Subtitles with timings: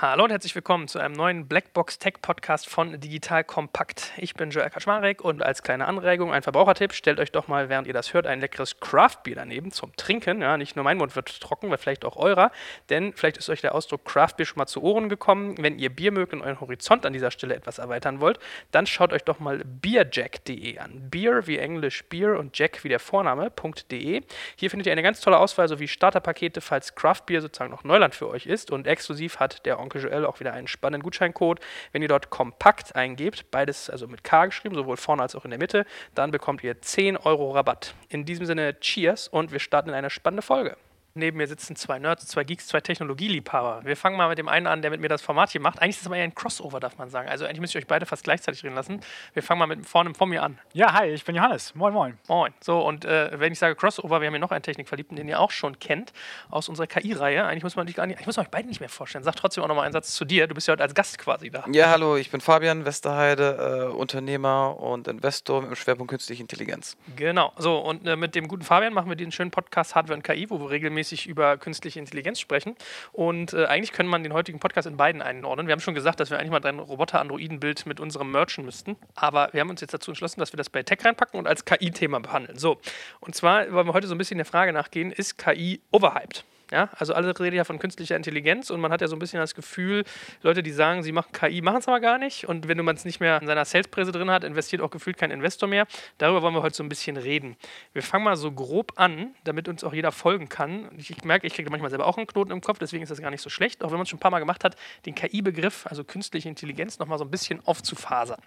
[0.00, 4.12] Hallo und herzlich willkommen zu einem neuen Blackbox Tech Podcast von Digital Kompakt.
[4.16, 7.88] Ich bin Joel Kaczmarek und als kleine Anregung ein Verbrauchertipp, stellt euch doch mal, während
[7.88, 10.40] ihr das hört, ein leckeres Craft-Bier daneben zum Trinken.
[10.40, 12.52] Ja, nicht nur mein Mund wird trocken, weil vielleicht auch eurer,
[12.90, 15.56] denn vielleicht ist euch der Ausdruck Craft-Bier schon mal zu Ohren gekommen.
[15.58, 18.38] Wenn ihr Bier mögt und euren Horizont an dieser Stelle etwas erweitern wollt,
[18.70, 21.10] dann schaut euch doch mal beerjack.de an.
[21.10, 24.22] Beer wie Englisch Beer und Jack wie der Vorname.de.
[24.54, 28.28] Hier findet ihr eine ganz tolle Auswahl sowie Starterpakete, falls Craft-Bier sozusagen noch Neuland für
[28.28, 31.60] euch ist und exklusiv hat der Onkel Joel auch wieder einen spannenden Gutscheincode.
[31.92, 35.50] Wenn ihr dort kompakt eingebt, beides also mit K geschrieben, sowohl vorne als auch in
[35.50, 37.94] der Mitte, dann bekommt ihr 10 Euro Rabatt.
[38.10, 40.76] In diesem Sinne, Cheers und wir starten in eine spannende Folge.
[41.18, 43.80] Neben mir sitzen zwei Nerds, zwei Geeks, zwei Technologieliebhaber.
[43.84, 45.82] Wir fangen mal mit dem einen an, der mit mir das Format hier macht.
[45.82, 47.28] Eigentlich ist es aber eher ein Crossover, darf man sagen.
[47.28, 49.00] Also eigentlich müsst ihr euch beide fast gleichzeitig reden lassen.
[49.34, 50.58] Wir fangen mal mit vorne vor mir an.
[50.72, 51.74] Ja, hi, ich bin Johannes.
[51.74, 52.18] Moin, moin.
[52.28, 52.52] Moin.
[52.60, 55.40] So, und äh, wenn ich sage Crossover, wir haben hier noch einen Technikverliebten, den ihr
[55.40, 56.12] auch schon kennt,
[56.50, 57.44] aus unserer KI-Reihe.
[57.44, 59.24] Eigentlich muss man nicht, ich muss euch beide nicht mehr vorstellen.
[59.24, 60.46] Sag trotzdem auch nochmal einen Satz zu dir.
[60.46, 61.64] Du bist ja heute als Gast quasi da.
[61.72, 66.96] Ja, hallo, ich bin Fabian Westerheide, äh, Unternehmer und Investor mit dem Schwerpunkt Künstliche Intelligenz.
[67.16, 67.52] Genau.
[67.56, 70.48] So, und äh, mit dem guten Fabian machen wir den schönen Podcast Hardware und KI,
[70.50, 72.76] wo wir regelmäßig über künstliche Intelligenz sprechen.
[73.12, 75.66] Und äh, eigentlich können man den heutigen Podcast in beiden einordnen.
[75.66, 78.96] Wir haben schon gesagt, dass wir eigentlich mal ein Roboter-Androiden-Bild mit unserem merchen müssten.
[79.14, 81.64] Aber wir haben uns jetzt dazu entschlossen, dass wir das bei Tech reinpacken und als
[81.64, 82.58] KI-Thema behandeln.
[82.58, 82.80] So,
[83.20, 86.44] und zwar wollen wir heute so ein bisschen der Frage nachgehen, ist KI overhyped?
[86.70, 89.40] Ja, also alle reden ja von künstlicher Intelligenz und man hat ja so ein bisschen
[89.40, 90.04] das Gefühl,
[90.42, 92.46] Leute, die sagen, sie machen KI, machen es aber gar nicht.
[92.46, 95.30] Und wenn man es nicht mehr in seiner Salespräse drin hat, investiert auch gefühlt kein
[95.30, 95.86] Investor mehr.
[96.18, 97.56] Darüber wollen wir heute so ein bisschen reden.
[97.94, 100.90] Wir fangen mal so grob an, damit uns auch jeder folgen kann.
[100.98, 103.20] Ich, ich merke, ich kriege manchmal selber auch einen Knoten im Kopf, deswegen ist das
[103.20, 105.14] gar nicht so schlecht, auch wenn man es schon ein paar Mal gemacht hat, den
[105.14, 108.40] KI-Begriff, also künstliche Intelligenz, nochmal so ein bisschen aufzufasern.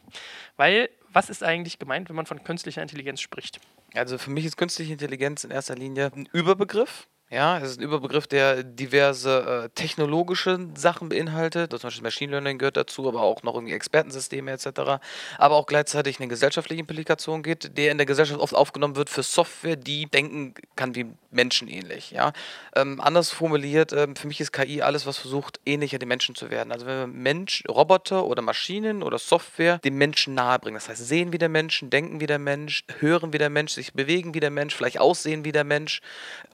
[0.57, 3.59] Weil, was ist eigentlich gemeint, wenn man von künstlicher Intelligenz spricht?
[3.93, 7.07] Also für mich ist künstliche Intelligenz in erster Linie ein Überbegriff.
[7.33, 11.71] Ja, es ist ein Überbegriff, der diverse äh, technologische Sachen beinhaltet.
[11.71, 14.99] Zum Beispiel Machine Learning gehört dazu, aber auch noch irgendwie Expertensysteme etc.
[15.37, 19.23] Aber auch gleichzeitig eine gesellschaftliche Implikation geht, der in der Gesellschaft oft aufgenommen wird für
[19.23, 22.11] Software, die denken kann wie menschenähnlich.
[22.11, 22.33] Ja?
[22.75, 26.49] Ähm, anders formuliert, ähm, für mich ist KI alles, was versucht, ähnlicher den Menschen zu
[26.49, 26.73] werden.
[26.73, 31.31] Also wenn wir Mensch, Roboter oder Maschinen oder Software dem Menschen nahebringen, das heißt sehen
[31.31, 34.51] wie der Mensch, denken wie der Mensch, hören wie der Mensch, sich bewegen wie der
[34.51, 36.01] Mensch, vielleicht aussehen wie der Mensch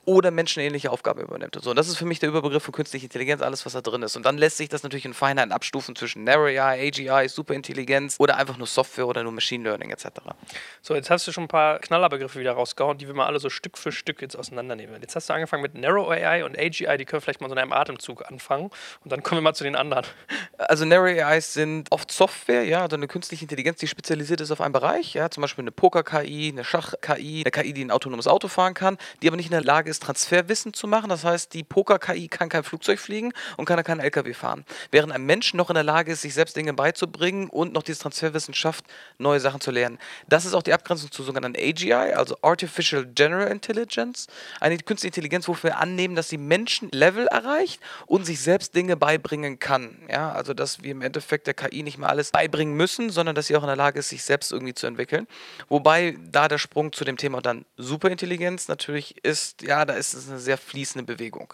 [0.06, 1.56] oder Menschen ähnliche Aufgaben übernimmt.
[1.56, 1.72] Und so.
[1.72, 4.16] Und das ist für mich der Überbegriff von künstlicher Intelligenz, alles, was da drin ist.
[4.16, 8.38] Und dann lässt sich das natürlich in Feinheiten abstufen zwischen Narrow AI, AGI, Superintelligenz oder
[8.38, 10.06] einfach nur Software oder nur Machine Learning etc.
[10.82, 13.50] So, jetzt hast du schon ein paar Knallerbegriffe wieder rausgehauen, die wir mal alle so
[13.50, 15.02] Stück für Stück jetzt auseinandernehmen.
[15.02, 17.60] Jetzt hast du angefangen mit Narrow AI und AGI, die können vielleicht mal so in
[17.60, 18.70] einem Atemzug anfangen.
[19.04, 20.06] Und dann kommen wir mal zu den anderen.
[20.58, 24.62] Also Narrow AIs sind oft Software, ja, also eine künstliche Intelligenz, die spezialisiert ist auf
[24.62, 28.48] einen Bereich, ja, zum Beispiel eine Poker-KI, eine Schach-KI, eine KI, die ein autonomes Auto
[28.48, 31.10] fahren kann, die aber nicht in der Lage ist, Transferwissen zu machen.
[31.10, 34.66] Das heißt, die Poker-KI kann kein Flugzeug fliegen und kann keinen LKW fahren.
[34.92, 38.00] Während ein Mensch noch in der Lage ist, sich selbst Dinge beizubringen und noch dieses
[38.00, 38.86] Transferwissen schafft,
[39.18, 40.00] neue Sachen zu lernen.
[40.28, 44.28] Das ist auch die Abgrenzung zu sogenannten AGI, also Artificial General Intelligence.
[44.60, 49.60] Eine künstliche Intelligenz, wofür wir annehmen, dass sie Menschenlevel erreicht und sich selbst Dinge beibringen
[49.60, 49.98] kann.
[50.10, 53.48] Ja, also dass wir im Endeffekt der KI nicht mehr alles beibringen müssen, sondern dass
[53.48, 55.28] sie auch in der Lage ist, sich selbst irgendwie zu entwickeln.
[55.70, 60.30] Wobei da der Sprung zu dem Thema dann Superintelligenz natürlich ist, ja, da ist es
[60.30, 61.54] eine sehr fließende Bewegung.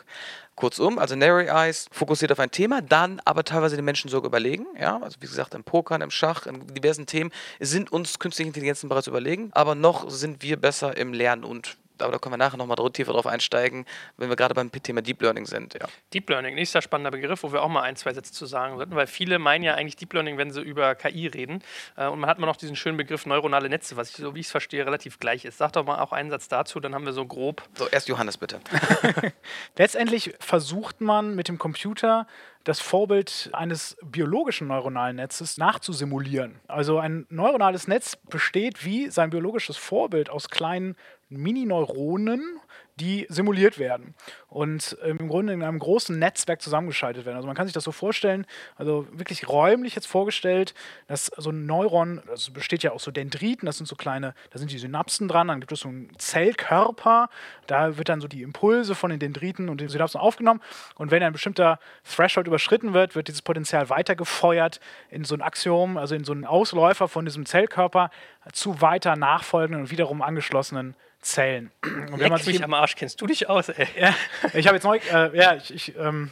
[0.56, 4.68] Kurzum, also Narrow Eyes fokussiert auf ein Thema, dann aber teilweise den Menschen sogar überlegen.
[4.80, 8.88] Ja, also wie gesagt, im Pokern, im Schach, in diversen Themen sind uns künstliche Intelligenzen
[8.88, 12.58] bereits überlegen, aber noch sind wir besser im Lernen und aber da können wir nachher
[12.58, 13.86] nochmal tiefer drauf einsteigen,
[14.18, 15.74] wenn wir gerade beim Thema Deep Learning sind.
[15.76, 15.88] Ja.
[16.14, 18.96] Deep Learning, nächster spannender Begriff, wo wir auch mal ein, zwei Sätze zu sagen sollten,
[18.96, 21.64] weil viele meinen ja eigentlich Deep Learning, wenn sie über KI reden.
[21.96, 24.40] Äh, und man hat mal noch diesen schönen Begriff neuronale Netze, was ich, so wie
[24.40, 25.58] ich es verstehe, relativ gleich ist.
[25.58, 27.64] Sag doch mal auch einen Satz dazu, dann haben wir so grob.
[27.76, 28.60] So, erst Johannes bitte.
[29.78, 32.28] Letztendlich versucht man mit dem Computer
[32.64, 36.60] das Vorbild eines biologischen neuronalen Netzes nachzusimulieren.
[36.68, 40.96] Also ein neuronales Netz besteht wie sein biologisches Vorbild aus kleinen
[41.30, 42.60] Mini-Neuronen,
[42.98, 44.14] die simuliert werden
[44.48, 47.38] und ähm, im Grunde in einem großen Netzwerk zusammengeschaltet werden.
[47.38, 48.46] Also man kann sich das so vorstellen,
[48.76, 50.76] also wirklich räumlich jetzt vorgestellt,
[51.08, 54.60] dass so ein Neuron, das besteht ja aus so Dendriten, das sind so kleine, da
[54.60, 57.30] sind die Synapsen dran, dann gibt es so einen Zellkörper,
[57.66, 60.62] da wird dann so die Impulse von den Dendriten und den Synapsen aufgenommen
[60.96, 64.80] und wenn ein bestimmter Threshold überschritten wird, wird dieses Potenzial weitergefeuert
[65.10, 68.12] in so ein Axiom, also in so einen Ausläufer von diesem Zellkörper
[68.52, 71.72] zu weiter nachfolgenden und wiederum angeschlossenen Zellen.
[71.84, 73.88] Und wenn man sich am Arsch kennst du dich aus, ey.
[74.00, 74.16] Ja,
[74.54, 76.32] ich habe jetzt neu, äh, ja, ich, ich ähm,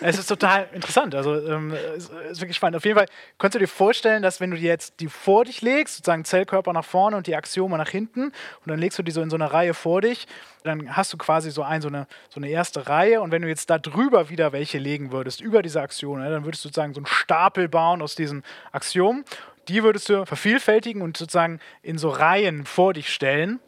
[0.00, 1.14] Es ist total interessant.
[1.14, 2.76] Also ähm, es ist wirklich spannend.
[2.76, 3.06] Auf jeden Fall
[3.38, 6.72] kannst du dir vorstellen, dass wenn du die jetzt die vor dich legst, sozusagen Zellkörper
[6.72, 8.34] nach vorne und die Axiome nach hinten, und
[8.66, 10.26] dann legst du die so in so eine Reihe vor dich,
[10.62, 13.20] dann hast du quasi so, ein, so, eine, so eine erste Reihe.
[13.20, 16.64] Und wenn du jetzt da drüber wieder welche legen würdest, über diese Axiome, dann würdest
[16.64, 18.42] du sozusagen so einen Stapel bauen aus diesen
[18.72, 19.24] Axiomen.
[19.68, 23.60] Die würdest du vervielfältigen und sozusagen in so Reihen vor dich stellen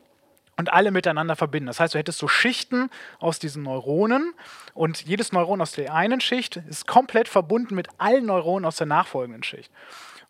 [0.57, 1.67] und alle miteinander verbinden.
[1.67, 4.35] Das heißt, du hättest so Schichten aus diesen Neuronen
[4.75, 8.87] und jedes Neuron aus der einen Schicht ist komplett verbunden mit allen Neuronen aus der
[8.87, 9.73] nachfolgenden Schicht.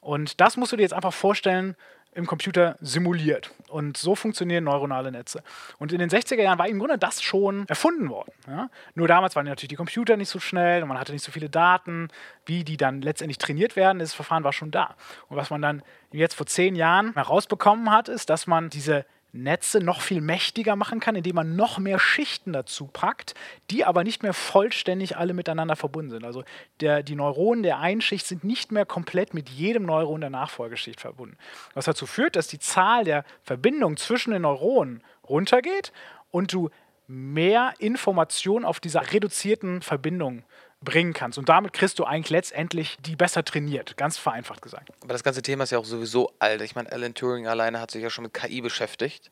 [0.00, 1.76] Und das musst du dir jetzt einfach vorstellen,
[2.14, 3.50] im Computer simuliert.
[3.69, 5.42] Und so funktionieren neuronale Netze.
[5.78, 8.32] Und in den 60er Jahren war im Grunde das schon erfunden worden.
[8.46, 8.68] Ja?
[8.94, 11.48] Nur damals waren natürlich die Computer nicht so schnell und man hatte nicht so viele
[11.48, 12.08] Daten,
[12.44, 13.98] wie die dann letztendlich trainiert werden.
[13.98, 14.94] Das Verfahren war schon da.
[15.28, 15.82] Und was man dann
[16.12, 21.00] jetzt vor zehn Jahren herausbekommen hat, ist, dass man diese Netze noch viel mächtiger machen
[21.00, 23.34] kann, indem man noch mehr Schichten dazu packt,
[23.70, 26.25] die aber nicht mehr vollständig alle miteinander verbunden sind.
[26.25, 26.44] Also
[26.81, 31.00] der, die Neuronen der einen Schicht sind nicht mehr komplett mit jedem Neuron der Nachfolgeschicht
[31.00, 31.38] verbunden.
[31.73, 35.93] Was dazu führt, dass die Zahl der Verbindungen zwischen den Neuronen runtergeht
[36.31, 36.69] und du
[37.06, 40.44] mehr Information auf dieser reduzierten Verbindung
[40.84, 41.38] bringen kannst.
[41.38, 44.90] Und damit kriegst du eigentlich letztendlich die besser trainiert, ganz vereinfacht gesagt.
[45.02, 46.61] Aber das ganze Thema ist ja auch sowieso alt.
[46.62, 49.31] Ich meine, Alan Turing alleine hat sich ja schon mit KI beschäftigt.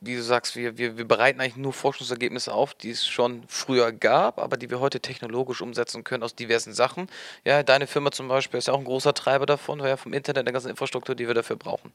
[0.00, 3.92] Wie du sagst, wir, wir, wir bereiten eigentlich nur Forschungsergebnisse auf, die es schon früher
[3.92, 7.08] gab, aber die wir heute technologisch umsetzen können aus diversen Sachen.
[7.44, 10.12] Ja, deine Firma zum Beispiel ist ja auch ein großer Treiber davon, weil ja vom
[10.12, 11.92] Internet der ganzen Infrastruktur, die wir dafür brauchen.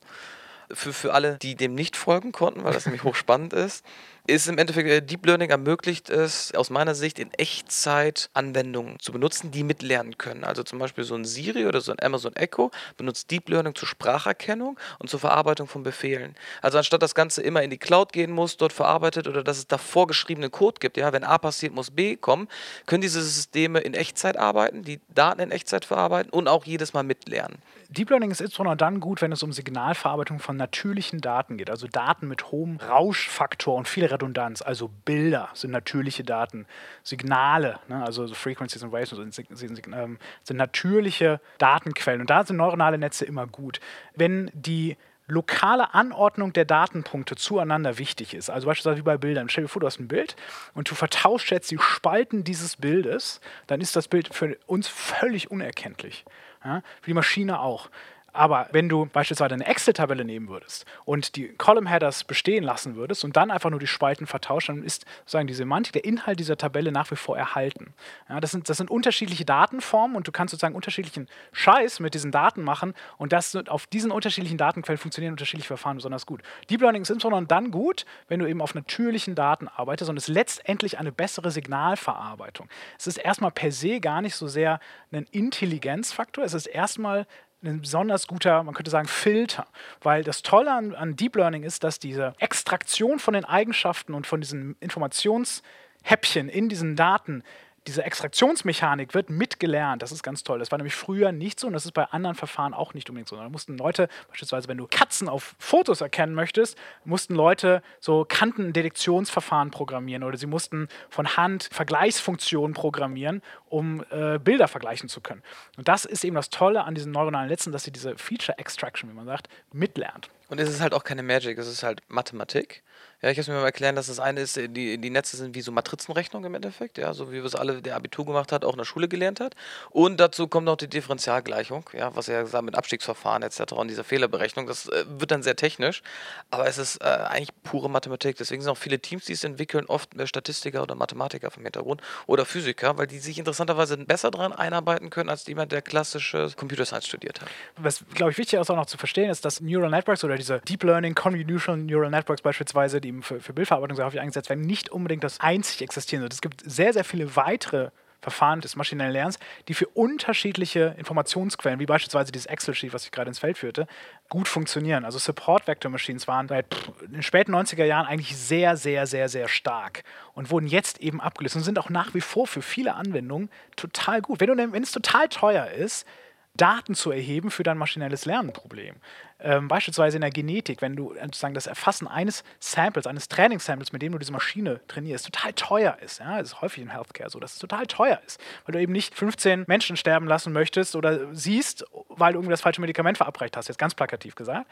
[0.71, 3.86] Für, für alle, die dem nicht folgen konnten, weil das nämlich hochspannend ist,
[4.31, 9.12] ist im Endeffekt äh, Deep Learning ermöglicht es aus meiner Sicht in Echtzeit Anwendungen zu
[9.12, 10.44] benutzen, die mitlernen können.
[10.44, 13.88] Also zum Beispiel so ein Siri oder so ein Amazon Echo benutzt Deep Learning zur
[13.88, 16.36] Spracherkennung und zur Verarbeitung von Befehlen.
[16.62, 19.68] Also anstatt das Ganze immer in die Cloud gehen muss, dort verarbeitet oder dass es
[19.68, 22.48] da vorgeschriebene Code gibt, ja, wenn A passiert, muss B kommen,
[22.86, 27.04] können diese Systeme in Echtzeit arbeiten, die Daten in Echtzeit verarbeiten und auch jedes Mal
[27.04, 27.57] mitlernen.
[27.92, 31.88] Deep Learning ist insbesondere dann gut, wenn es um Signalverarbeitung von natürlichen Daten geht, also
[31.88, 34.20] Daten mit hohem Rauschfaktor und viel Redundanz,
[34.62, 36.65] also Bilder sind natürliche Daten,
[37.03, 42.44] Signale, ne, also Frequencies and Waves sind, sind, sind, ähm, sind natürliche Datenquellen und da
[42.44, 43.79] sind neuronale Netze immer gut.
[44.15, 44.97] Wenn die
[45.31, 48.50] lokale Anordnung der Datenpunkte zueinander wichtig ist.
[48.50, 49.50] Also beispielsweise wie bei Bildern.
[49.50, 50.35] Stell dir vor, du hast ein Bild
[50.73, 55.50] und du vertauschst jetzt die Spalten dieses Bildes, dann ist das Bild für uns völlig
[55.50, 56.25] unerkenntlich.
[56.63, 56.81] Ja?
[57.01, 57.89] Für die Maschine auch.
[58.33, 63.36] Aber wenn du beispielsweise eine Excel-Tabelle nehmen würdest und die Column-Headers bestehen lassen würdest und
[63.36, 66.92] dann einfach nur die Spalten vertauscht, dann ist sozusagen die Semantik, der Inhalt dieser Tabelle
[66.92, 67.94] nach wie vor erhalten.
[68.30, 72.31] Ja, das, sind, das sind unterschiedliche Datenformen und du kannst sozusagen unterschiedlichen Scheiß mit diesen
[72.31, 76.42] Daten machen und das, auf diesen unterschiedlichen Datenquellen funktionieren unterschiedliche Verfahren besonders gut.
[76.69, 80.28] Deep Learning ist insbesondere dann gut, wenn du eben auf natürlichen Daten arbeitest und es
[80.28, 82.69] letztendlich eine bessere Signalverarbeitung.
[82.98, 84.80] Es ist erstmal per se gar nicht so sehr
[85.12, 87.28] ein Intelligenzfaktor, es ist erstmal
[87.63, 89.67] ein besonders guter, man könnte sagen, Filter.
[90.01, 94.27] Weil das Tolle an, an Deep Learning ist, dass diese Extraktion von den Eigenschaften und
[94.27, 97.43] von diesen Informationshäppchen in diesen Daten
[97.88, 100.01] diese Extraktionsmechanik wird mitgelernt.
[100.01, 100.60] Das ist ganz toll.
[100.60, 103.30] Das war nämlich früher nicht so und das ist bei anderen Verfahren auch nicht unbedingt
[103.30, 103.36] so.
[103.36, 109.72] Da mussten Leute, beispielsweise wenn du Katzen auf Fotos erkennen möchtest, mussten Leute so Kantendetektionsverfahren
[109.72, 115.42] programmieren oder sie mussten von Hand Vergleichsfunktionen programmieren, um äh, Bilder vergleichen zu können.
[115.78, 119.10] Und das ist eben das Tolle an diesen neuronalen Netzen, dass sie diese Feature Extraction,
[119.10, 120.30] wie man sagt, mitlernt.
[120.50, 122.83] Und es ist halt auch keine Magic, es ist halt Mathematik.
[123.21, 125.53] Ja, ich habe es mir mal erklären, dass das eine ist, die, die Netze sind
[125.53, 128.65] wie so Matrizenrechnung im Endeffekt, ja, so wie wir es alle, der Abitur gemacht hat,
[128.65, 129.53] auch in der Schule gelernt hat.
[129.91, 133.73] Und dazu kommt noch die Differentialgleichung, ja, was er gesagt mit Abstiegsverfahren etc.
[133.73, 134.66] und dieser Fehlerberechnung.
[134.66, 136.01] Das äh, wird dann sehr technisch,
[136.49, 138.37] aber es ist äh, eigentlich pure Mathematik.
[138.37, 142.01] Deswegen sind auch viele Teams, die es entwickeln, oft mehr Statistiker oder Mathematiker vom Hintergrund
[142.25, 146.85] oder Physiker, weil die sich interessanterweise besser daran einarbeiten können, als jemand, der klassische Computer
[146.85, 147.49] Science studiert hat.
[147.78, 150.59] Was, glaube ich, wichtig ist auch noch zu verstehen, ist, dass Neural Networks oder diese
[150.61, 154.61] Deep Learning Convolutional Neural Networks beispielsweise, die eben für, für Bildverarbeitung sehr häufig eingesetzt werden,
[154.61, 156.30] nicht unbedingt das einzig existierende.
[156.31, 157.91] Es gibt sehr, sehr viele weitere
[158.21, 163.30] Verfahren des maschinellen Lernens, die für unterschiedliche Informationsquellen, wie beispielsweise dieses Excel-Sheet, was ich gerade
[163.30, 163.87] ins Feld führte,
[164.30, 165.06] gut funktionieren.
[165.06, 166.68] Also Support-Vector-Machines waren seit
[167.01, 170.03] den späten 90er Jahren eigentlich sehr, sehr, sehr, sehr stark
[170.33, 174.21] und wurden jetzt eben abgelöst und sind auch nach wie vor für viele Anwendungen total
[174.21, 174.39] gut.
[174.39, 176.06] Wenn, du, wenn es total teuer ist,
[176.53, 178.95] Daten zu erheben für dein maschinelles Lernenproblem.
[179.39, 184.01] Ähm, beispielsweise in der Genetik, wenn du sozusagen das Erfassen eines Samples, eines Trainingssamples, mit
[184.01, 186.19] dem du diese Maschine trainierst, total teuer ist.
[186.19, 186.37] Ja?
[186.37, 189.15] Das ist häufig in Healthcare so, dass es total teuer ist, weil du eben nicht
[189.15, 193.67] 15 Menschen sterben lassen möchtest oder siehst, weil du irgendwie das falsche Medikament verabreicht hast,
[193.67, 194.67] jetzt ganz plakativ gesagt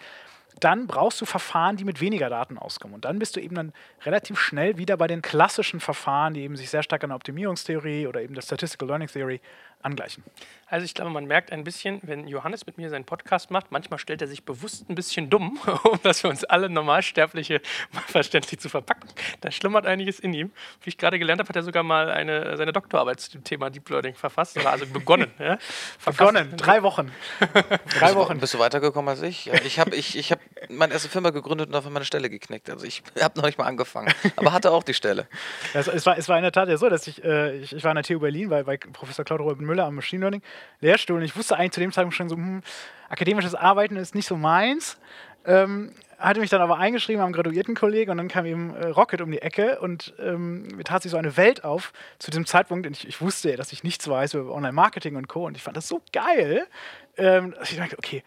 [0.59, 2.95] dann brauchst du Verfahren, die mit weniger Daten auskommen.
[2.95, 6.55] Und dann bist du eben dann relativ schnell wieder bei den klassischen Verfahren, die eben
[6.55, 9.41] sich sehr stark an der Optimierungstheorie oder eben der Statistical Learning Theory
[9.81, 10.23] angleichen.
[10.69, 13.97] Also ich glaube, man merkt ein bisschen, wenn Johannes mit mir seinen Podcast macht, manchmal
[13.97, 17.61] stellt er sich bewusst ein bisschen dumm, um das für uns alle Normalsterbliche
[18.07, 19.09] verständlich zu verpacken.
[19.41, 20.51] Da schlummert einiges in ihm.
[20.83, 23.71] Wie ich gerade gelernt habe, hat er sogar mal eine, seine Doktorarbeit zu dem Thema
[23.71, 25.31] Deep Learning verfasst, oder also begonnen.
[25.39, 25.57] ja?
[26.05, 27.11] Begonnen, drei Wochen.
[27.97, 28.39] drei Wochen.
[28.39, 29.51] Bist du weitergekommen als ich?
[29.65, 32.69] Ich habe ich, ich hab meine erste Firma gegründet und dafür meine Stelle geknickt.
[32.69, 35.27] Also ich habe noch nicht mal angefangen, aber hatte auch die Stelle.
[35.73, 37.75] Ja, es, es, war, es war in der Tat ja so, dass ich, äh, ich,
[37.75, 40.41] ich war an der TU Berlin bei, bei Professor Claude Robert Müller am Machine Learning
[40.81, 42.61] Lehrstuhl und ich wusste eigentlich zu dem Zeitpunkt schon so, hm,
[43.09, 44.97] akademisches Arbeiten ist nicht so meins.
[45.45, 49.31] Ähm, hatte mich dann aber eingeschrieben am Graduiertenkolleg und dann kam eben äh, Rocket um
[49.31, 52.85] die Ecke und ähm, mir tat sich so eine Welt auf zu diesem Zeitpunkt.
[52.85, 55.45] Und ich, ich wusste, dass ich nichts weiß über Online-Marketing und Co.
[55.45, 56.67] Und ich fand das so geil,
[57.15, 58.23] ähm, dass ich dachte, okay,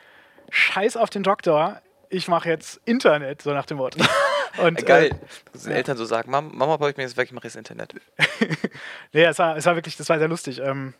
[0.50, 3.96] scheiß auf den Doktor, ich mache jetzt Internet, so nach dem Wort.
[4.58, 5.14] Und, Geil, äh,
[5.52, 5.72] dass ja.
[5.72, 7.94] Eltern so sagen, Mama, Mama ich mir jetzt weg, ich mache jetzt Internet.
[9.12, 10.60] nee, es war, es war wirklich, das war sehr lustig.
[10.60, 10.92] Ähm,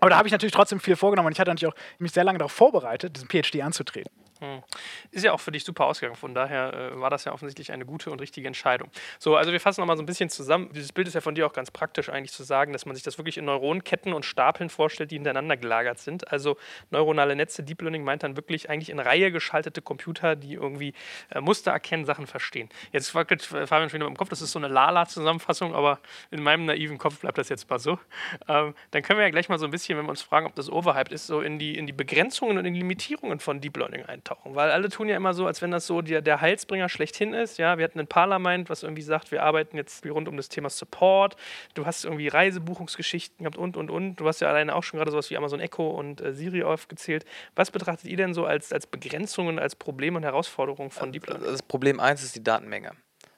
[0.00, 2.24] aber da habe ich natürlich trotzdem viel vorgenommen und ich hatte natürlich auch mich sehr
[2.24, 4.12] lange darauf vorbereitet, diesen PhD anzutreten.
[4.40, 4.62] Hm.
[5.10, 7.84] Ist ja auch für dich super ausgegangen, von daher äh, war das ja offensichtlich eine
[7.84, 8.88] gute und richtige Entscheidung.
[9.18, 10.70] So, also wir fassen nochmal so ein bisschen zusammen.
[10.72, 13.02] Dieses Bild ist ja von dir auch ganz praktisch eigentlich zu sagen, dass man sich
[13.02, 16.30] das wirklich in Neuronenketten und Stapeln vorstellt, die hintereinander gelagert sind.
[16.30, 16.56] Also
[16.90, 20.94] neuronale Netze, Deep Learning meint dann wirklich eigentlich in Reihe geschaltete Computer, die irgendwie
[21.30, 22.68] äh, Muster erkennen, Sachen verstehen.
[22.92, 25.98] Jetzt wackelt Fabian schon im Kopf, das ist so eine Lala-Zusammenfassung, aber
[26.30, 27.98] in meinem naiven Kopf bleibt das jetzt mal so.
[28.46, 30.54] Ähm, dann können wir ja gleich mal so ein bisschen, wenn wir uns fragen, ob
[30.54, 33.76] das overhyped ist, so in die, in die Begrenzungen und in die Limitierungen von Deep
[33.76, 36.40] Learning eintauchen eintauchen, weil alle tun ja immer so, als wenn das so der, der
[36.40, 37.58] Heilsbringer schlechthin ist.
[37.58, 40.70] Ja, wir hatten ein Parlament, was irgendwie sagt, wir arbeiten jetzt rund um das Thema
[40.70, 41.36] Support.
[41.74, 44.16] Du hast irgendwie Reisebuchungsgeschichten gehabt und und und.
[44.16, 47.24] Du hast ja alleine auch schon gerade sowas wie Amazon Echo und äh, Siri aufgezählt.
[47.54, 51.46] Was betrachtet ihr denn so als, als Begrenzungen, als Probleme und Herausforderungen von Deep Learning?
[51.46, 52.92] Das Problem eins ist die Datenmenge.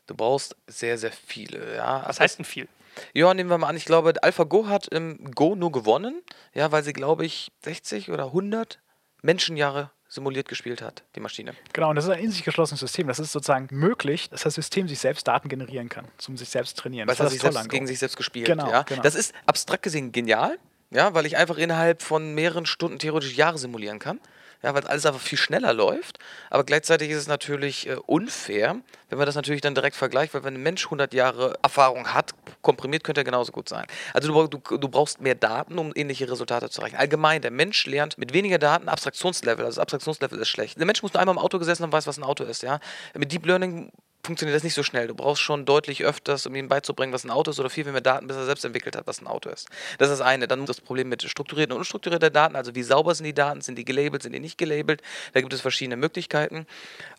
[0.07, 1.77] Du brauchst sehr, sehr viele.
[1.77, 2.03] Ja.
[2.07, 2.69] Was heißt denn viel?
[3.15, 6.83] Ja, nehmen wir mal an, ich glaube, AlphaGo hat im Go nur gewonnen, ja, weil
[6.83, 8.81] sie, glaube ich, 60 oder 100
[9.23, 11.55] Menschenjahre simuliert gespielt hat, die Maschine.
[11.73, 13.07] Genau, und das ist ein in sich geschlossenes System.
[13.07, 16.77] Das ist sozusagen möglich, dass das System sich selbst Daten generieren kann, um sich selbst
[16.77, 17.09] zu trainieren.
[17.09, 18.47] Weil das hat sich selbst gegen sich selbst gespielt.
[18.47, 18.83] Genau, ja?
[18.83, 19.03] genau.
[19.03, 20.59] Das ist abstrakt gesehen genial,
[20.91, 24.21] ja, weil ich einfach innerhalb von mehreren Stunden theoretisch Jahre simulieren kann
[24.63, 26.19] ja, weil alles einfach viel schneller läuft.
[26.51, 28.77] Aber gleichzeitig ist es natürlich äh, unfair,
[29.09, 32.33] wenn man das natürlich dann direkt vergleicht, weil wenn ein Mensch 100 Jahre Erfahrung hat,
[32.63, 33.87] komprimiert könnte er genauso gut sein.
[34.15, 36.97] Also du, du, du brauchst mehr Daten, um ähnliche Resultate zu erreichen.
[36.97, 39.65] Allgemein, der Mensch lernt mit weniger Daten Abstraktionslevel.
[39.65, 40.79] Also das Abstraktionslevel ist schlecht.
[40.79, 42.63] Der Mensch muss nur einmal im Auto gesessen und weiß, was ein Auto ist.
[42.63, 42.81] Ja?
[43.15, 43.91] Mit Deep Learning
[44.23, 45.07] funktioniert das nicht so schnell.
[45.07, 47.93] Du brauchst schon deutlich öfters, um ihm beizubringen, was ein Auto ist, oder viel, viel
[47.93, 49.69] mehr Daten, bis er selbst entwickelt hat, was ein Auto ist.
[49.99, 50.47] Das ist das eine.
[50.47, 53.77] Dann das Problem mit strukturierten und unstrukturierten Daten, also wie sauber sind die Daten, sind
[53.77, 55.03] die gelabelt, sind die nicht gelabelt.
[55.33, 56.67] Da gibt es verschiedene Möglichkeiten.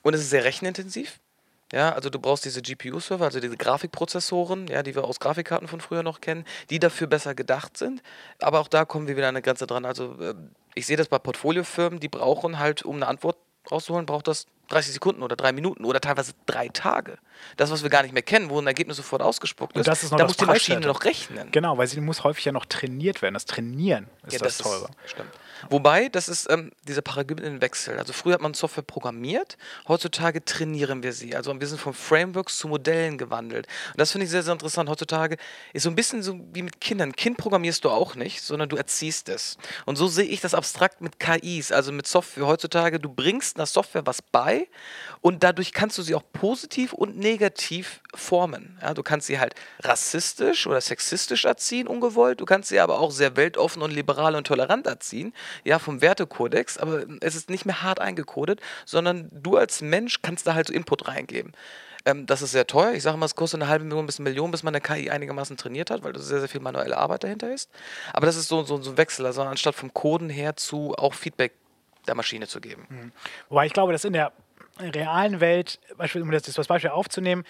[0.03, 1.19] Und es ist sehr rechenintensiv.
[1.71, 5.79] Ja, also du brauchst diese GPU-Server, also diese Grafikprozessoren, ja, die wir aus Grafikkarten von
[5.79, 8.01] früher noch kennen, die dafür besser gedacht sind.
[8.39, 9.85] Aber auch da kommen wir wieder an eine Grenze dran.
[9.85, 10.35] Also äh,
[10.75, 13.37] ich sehe das bei Portfoliofirmen, die brauchen halt, um eine Antwort
[13.69, 17.17] rauszuholen, braucht das 30 Sekunden oder drei Minuten oder teilweise drei Tage.
[17.57, 20.25] Das, was wir gar nicht mehr kennen, wo ein Ergebnis sofort ausgespuckt ist, ist da
[20.25, 21.49] muss die Maschine noch rechnen.
[21.51, 23.33] Genau, weil sie muss häufig ja noch trainiert werden.
[23.33, 24.89] Das Trainieren ist ja, das, das Teure.
[25.05, 25.29] Stimmt.
[25.69, 27.97] Wobei, das ist ähm, dieser Paradigmenwechsel.
[27.97, 31.35] Also früher hat man Software programmiert, heutzutage trainieren wir sie.
[31.35, 33.67] Also wir sind von Frameworks zu Modellen gewandelt.
[33.91, 34.89] Und das finde ich sehr, sehr interessant.
[34.89, 35.37] Heutzutage
[35.73, 37.13] ist so ein bisschen so wie mit Kindern.
[37.13, 39.57] Kind programmierst du auch nicht, sondern du erziehst es.
[39.85, 42.47] Und so sehe ich das abstrakt mit KIs, also mit Software.
[42.47, 44.60] Heutzutage, du bringst einer Software was bei
[45.21, 48.77] und dadurch kannst du sie auch positiv und negativ formen.
[48.81, 52.41] Ja, du kannst sie halt rassistisch oder sexistisch erziehen, ungewollt.
[52.41, 56.77] Du kannst sie aber auch sehr weltoffen und liberal und tolerant erziehen ja, vom Wertekodex,
[56.77, 60.73] aber es ist nicht mehr hart eingekodet, sondern du als Mensch kannst da halt so
[60.73, 61.53] Input reingeben.
[62.05, 62.93] Ähm, das ist sehr teuer.
[62.93, 65.09] Ich sage mal, es kostet eine halbe Million bis eine Million, bis man eine KI
[65.09, 67.69] einigermaßen trainiert hat, weil da sehr, sehr viel manuelle Arbeit dahinter ist.
[68.13, 71.13] Aber das ist so, so, so ein Wechsel, also anstatt vom Coden her zu auch
[71.13, 71.53] Feedback
[72.07, 72.87] der Maschine zu geben.
[72.89, 73.11] Mhm.
[73.49, 74.31] Wobei ich glaube, dass in der
[74.89, 75.79] realen Welt,
[76.15, 77.43] um das, das Beispiel aufzunehmen,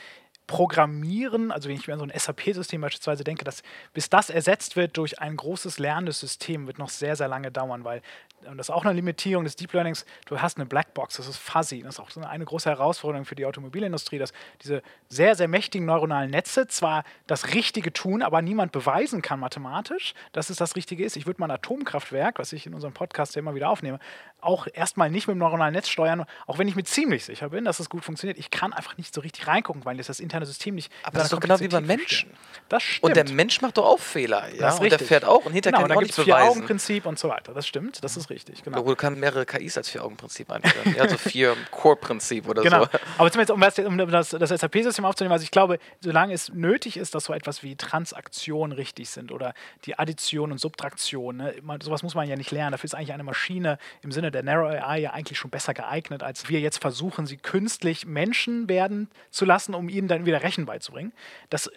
[0.47, 4.75] Programmieren, also wenn ich mir an so ein SAP-System beispielsweise denke, dass bis das ersetzt
[4.75, 8.01] wird durch ein großes lernendes System, wird noch sehr, sehr lange dauern, weil
[8.49, 11.37] und das ist auch eine Limitierung des Deep Learnings, du hast eine Blackbox, das ist
[11.37, 11.81] fuzzy.
[11.81, 14.33] Das ist auch eine große Herausforderung für die Automobilindustrie, dass
[14.63, 20.13] diese sehr, sehr mächtigen neuronalen Netze zwar das Richtige tun, aber niemand beweisen kann mathematisch,
[20.31, 21.15] dass es das Richtige ist.
[21.17, 23.99] Ich würde mein Atomkraftwerk, was ich in unserem Podcast ja immer wieder aufnehme,
[24.41, 27.63] auch erstmal nicht mit dem neuronalen Netz steuern, auch wenn ich mir ziemlich sicher bin,
[27.63, 28.37] dass es gut funktioniert.
[28.37, 30.91] Ich kann einfach nicht so richtig reingucken, weil das interne moderne System nicht.
[31.03, 32.31] Aber das ist doch genau wie beim Menschen.
[32.69, 33.03] Das stimmt.
[33.03, 34.61] Und der Mensch macht doch auch Fehler, ja.
[34.61, 35.07] Das ist und der richtig.
[35.07, 36.57] fährt auch und hinterher genau, kann da ich auch gibt es nichts vier beweisen.
[36.59, 37.53] Augen-Prinzip und so weiter.
[37.53, 38.63] Das stimmt, das ist richtig.
[38.63, 38.77] Genau.
[38.77, 40.95] Ja, gut, kann mehrere KIs als Vier-Augen-Prinzip einführen.
[40.95, 42.83] ja, so vier Core-Prinzip oder Genau.
[42.85, 42.89] so.
[43.17, 46.97] Aber zumindest, um das, um das, das SAP-System aufzunehmen, also ich glaube, solange es nötig
[46.97, 49.53] ist, dass so etwas wie Transaktionen richtig sind oder
[49.85, 52.71] die Addition und Subtraktion, ne, sowas muss man ja nicht lernen.
[52.71, 56.23] Dafür ist eigentlich eine Maschine im Sinne der Narrow AI ja eigentlich schon besser geeignet,
[56.23, 60.65] als wir jetzt versuchen, sie künstlich Menschen werden zu lassen, um ihnen dann wieder Rechen
[60.65, 61.13] beizubringen.
[61.49, 61.69] Das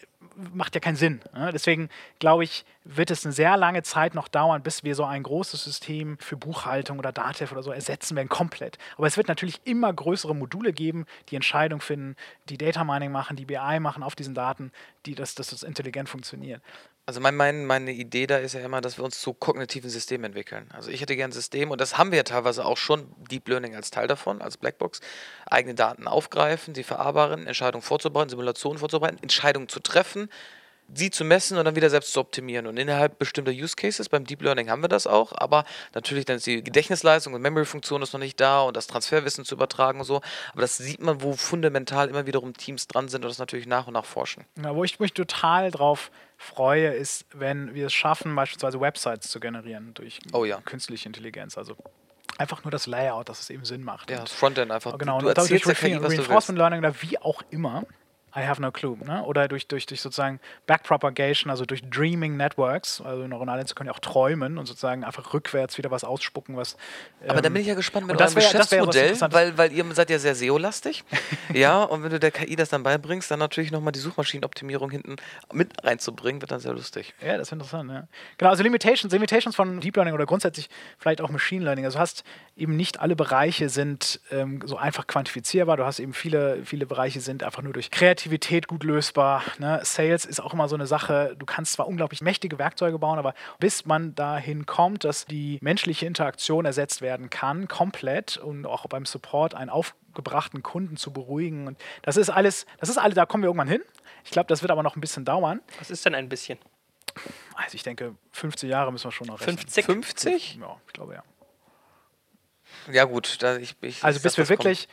[0.52, 1.20] macht ja keinen Sinn.
[1.34, 1.50] Ne?
[1.52, 5.22] Deswegen glaube ich, wird es eine sehr lange Zeit noch dauern, bis wir so ein
[5.22, 8.78] großes System für Buchhaltung oder Datev oder so ersetzen werden, komplett.
[8.96, 12.16] Aber es wird natürlich immer größere Module geben, die Entscheidungen finden,
[12.48, 14.72] die Data Mining machen, die BI machen auf diesen Daten,
[15.06, 16.62] die dass, dass das intelligent funktioniert.
[17.06, 20.24] Also mein, mein, meine Idee da ist ja immer, dass wir uns zu kognitiven Systemen
[20.24, 20.70] entwickeln.
[20.72, 23.46] Also ich hätte gern ein System, und das haben wir ja teilweise auch schon, Deep
[23.46, 25.00] Learning als Teil davon, als Blackbox,
[25.44, 30.30] eigene Daten aufgreifen, sie verarbeiten, Entscheidungen vorzubereiten, Simulationen vorzubereiten, Entscheidungen zu treffen,
[30.92, 32.66] sie zu messen und dann wieder selbst zu optimieren.
[32.66, 35.64] Und innerhalb bestimmter Use Cases, beim Deep Learning haben wir das auch, aber
[35.94, 39.54] natürlich dann ist die Gedächtnisleistung und Memory-Funktion ist noch nicht da und das Transferwissen zu
[39.54, 40.20] übertragen und so.
[40.52, 43.86] Aber das sieht man, wo fundamental immer wiederum Teams dran sind und das natürlich nach
[43.86, 44.44] und nach forschen.
[44.62, 49.40] Ja, wo ich mich total drauf freue, ist, wenn wir es schaffen, beispielsweise Websites zu
[49.40, 50.60] generieren durch Oh ja.
[50.60, 51.56] künstliche Intelligenz.
[51.56, 51.76] Also
[52.38, 54.10] einfach nur das Layout, dass es eben Sinn macht.
[54.10, 54.98] Ja, das Frontend einfach.
[54.98, 56.58] Genau, du und dadurch du Reinforcement.
[56.58, 57.84] Learning oder wie auch immer.
[58.36, 58.96] I have no clue.
[59.04, 59.22] Ne?
[59.22, 63.00] Oder durch, durch, durch sozusagen Backpropagation, also durch Dreaming Networks.
[63.00, 66.76] Also neuronale Netze können ja auch träumen und sozusagen einfach rückwärts wieder was ausspucken, was.
[67.28, 70.10] Aber da ähm, bin ich ja gespannt mit eurem wär- Geschäftsmodell, weil, weil ihr seid
[70.10, 71.04] ja sehr SEO-lastig.
[71.54, 75.16] ja, und wenn du der KI das dann beibringst, dann natürlich nochmal die Suchmaschinenoptimierung hinten
[75.52, 77.14] mit reinzubringen, wird dann sehr lustig.
[77.20, 78.08] Ja, das ist interessant, ja.
[78.38, 81.84] Genau, also Limitations, Limitations von Deep Learning oder grundsätzlich vielleicht auch Machine Learning.
[81.84, 82.24] Also du hast
[82.56, 85.76] eben nicht alle Bereiche sind ähm, so einfach quantifizierbar.
[85.76, 88.23] Du hast eben viele, viele Bereiche sind einfach nur durch Kreativität
[88.66, 89.42] gut lösbar.
[89.58, 89.80] Ne?
[89.82, 91.36] Sales ist auch immer so eine Sache.
[91.38, 96.06] Du kannst zwar unglaublich mächtige Werkzeuge bauen, aber bis man dahin kommt, dass die menschliche
[96.06, 101.66] Interaktion ersetzt werden kann, komplett und auch beim Support einen aufgebrachten Kunden zu beruhigen.
[101.66, 103.82] Und das ist alles, das ist alles, da kommen wir irgendwann hin.
[104.24, 105.60] Ich glaube, das wird aber noch ein bisschen dauern.
[105.78, 106.58] Was ist denn ein bisschen?
[107.54, 109.58] Also ich denke, 50 Jahre müssen wir schon noch rechnen.
[109.58, 109.84] 50?
[109.84, 110.58] 50?
[110.60, 111.22] Ja, ich glaube ja.
[112.92, 114.88] Ja gut, da ich, ich Also ich bis sag, wir was kommt.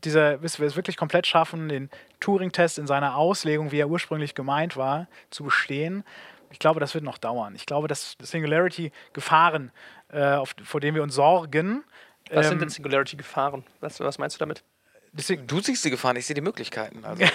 [0.00, 1.90] Wirklich diese, bis wir es wirklich komplett schaffen, den
[2.20, 6.04] Turing-Test in seiner Auslegung, wie er ursprünglich gemeint war, zu bestehen.
[6.50, 7.54] Ich glaube, das wird noch dauern.
[7.54, 9.70] Ich glaube, dass Singularity-Gefahren,
[10.08, 11.84] äh, vor denen wir uns sorgen,
[12.30, 13.64] Was sind ähm, denn Singularity-Gefahren?
[13.80, 14.64] Was, was meinst du damit?
[15.12, 17.04] Deswegen- Du siehst die Gefahren, ich sehe die Möglichkeiten.
[17.04, 17.24] Also.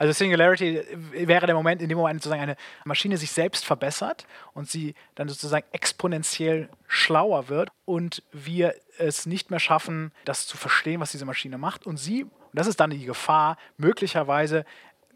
[0.00, 4.70] Also Singularity wäre der Moment, in dem Moment sozusagen eine Maschine sich selbst verbessert und
[4.70, 11.00] sie dann sozusagen exponentiell schlauer wird und wir es nicht mehr schaffen, das zu verstehen,
[11.00, 14.64] was diese Maschine macht und sie, und das ist dann die Gefahr, möglicherweise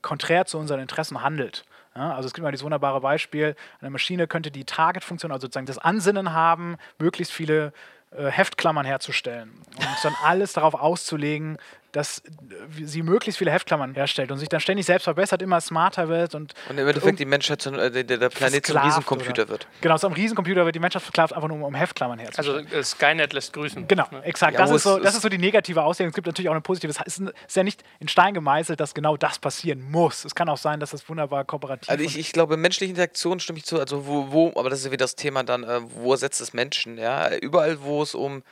[0.02, 1.64] konträr zu unseren Interessen handelt.
[1.94, 5.66] Ja, also es gibt mal dieses wunderbare Beispiel, eine Maschine könnte die Target-Funktion, also sozusagen
[5.66, 7.72] das Ansinnen haben, möglichst viele
[8.11, 11.59] äh, Heftklammern herzustellen und dann alles darauf auszulegen,
[11.92, 16.09] dass äh, sie möglichst viele Heftklammern herstellt und sich dann ständig selbst verbessert, immer smarter
[16.09, 19.48] wird und Und im Endeffekt die Menschheit, zum, äh, der, der Planet zum Riesencomputer oder-
[19.50, 19.66] wird.
[19.81, 22.66] Genau, so ein Riesencomputer wird die Menschheit versklavt, einfach nur um, um Heftklammern herzustellen.
[22.66, 23.87] Also äh, Skynet lässt grüßen.
[23.88, 24.22] Genau, Ne?
[24.24, 24.55] exakt.
[24.55, 26.09] Ja, das, ist so, das ist so die negative Auslegung.
[26.11, 26.90] Es gibt natürlich auch eine positive.
[26.90, 30.24] Es ist, ist ja nicht in Stein gemeißelt, dass genau das passieren muss.
[30.24, 33.38] Es kann auch sein, dass das wunderbar kooperativ Also und- ich, ich glaube, menschliche Interaktion
[33.38, 33.78] stimme ich zu.
[33.78, 36.52] Also wo, wo, aber das ist ja wieder das Thema dann, äh, wo setzt es
[36.55, 37.35] Menschen, ja?
[37.37, 38.42] Überall, wo es um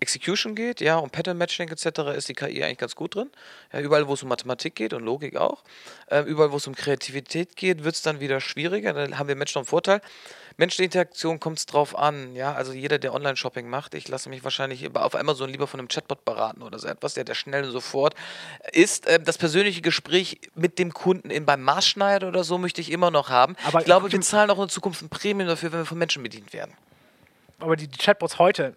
[0.00, 3.30] Execution geht, ja, um Pattern Matching etc., ist die KI eigentlich ganz gut drin.
[3.72, 5.64] Ja, überall, wo es um Mathematik geht und Logik auch.
[6.10, 8.92] Ähm, überall, wo es um Kreativität geht, wird es dann wieder schwieriger.
[8.92, 10.00] Dann haben wir Menschen noch einen Vorteil.
[10.56, 12.52] Menschliche Interaktion kommt es drauf an, ja.
[12.52, 16.24] Also jeder, der Online-Shopping macht, ich lasse mich wahrscheinlich auf Amazon lieber von einem Chatbot
[16.24, 18.14] beraten oder so etwas, der, der schnell und sofort
[18.72, 19.08] ist.
[19.08, 23.10] Ähm, das persönliche Gespräch mit dem Kunden in, beim Maßschneider oder so möchte ich immer
[23.10, 23.56] noch haben.
[23.64, 26.22] Aber ich glaube, wir zahlen auch in Zukunft ein Premium dafür, wenn wir von Menschen
[26.22, 26.74] bedient werden.
[27.58, 28.74] aber die Chatbots heute,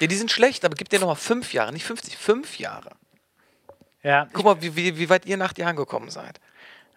[0.00, 2.90] Ja, die sind schlecht, aber gib dir noch mal fünf Jahre, nicht 50, fünf Jahre.
[4.02, 6.40] ja, Guck mal, wie, wie, wie weit ihr nach Jahren gekommen seid.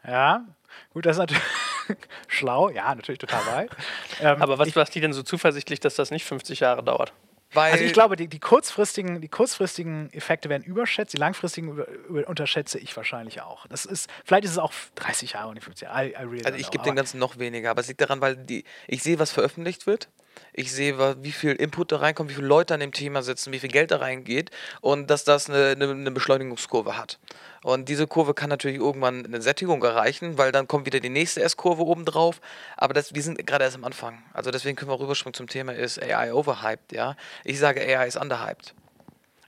[0.07, 0.45] ja,
[0.93, 1.43] gut, das ist natürlich
[2.27, 2.69] schlau.
[2.69, 3.71] Ja, natürlich total weit.
[4.21, 7.11] Ähm, Aber was macht die denn so zuversichtlich, dass das nicht 50 Jahre dauert?
[7.53, 11.87] Weil also ich glaube, die, die, kurzfristigen, die kurzfristigen Effekte werden überschätzt, die langfristigen über,
[11.87, 13.67] über, unterschätze ich wahrscheinlich auch.
[13.67, 16.07] Das ist, vielleicht ist es auch 30 Jahre und nicht 50 Jahre.
[16.07, 18.37] I, I really Also ich gebe dem Ganzen noch weniger, aber es liegt daran, weil
[18.37, 20.07] die, ich sehe, was veröffentlicht wird.
[20.53, 23.59] Ich sehe, wie viel Input da reinkommt, wie viele Leute an dem Thema sitzen, wie
[23.59, 27.19] viel Geld da reingeht und dass das eine, eine, eine Beschleunigungskurve hat.
[27.63, 31.41] Und diese Kurve kann natürlich irgendwann eine Sättigung erreichen, weil dann kommt wieder die nächste
[31.43, 32.41] S-Kurve oben drauf.
[32.75, 34.23] Aber das, wir sind gerade erst am Anfang.
[34.33, 37.15] Also deswegen können wir rüberspringen zum Thema, ist AI overhyped, ja.
[37.43, 38.73] Ich sage, AI ist underhyped.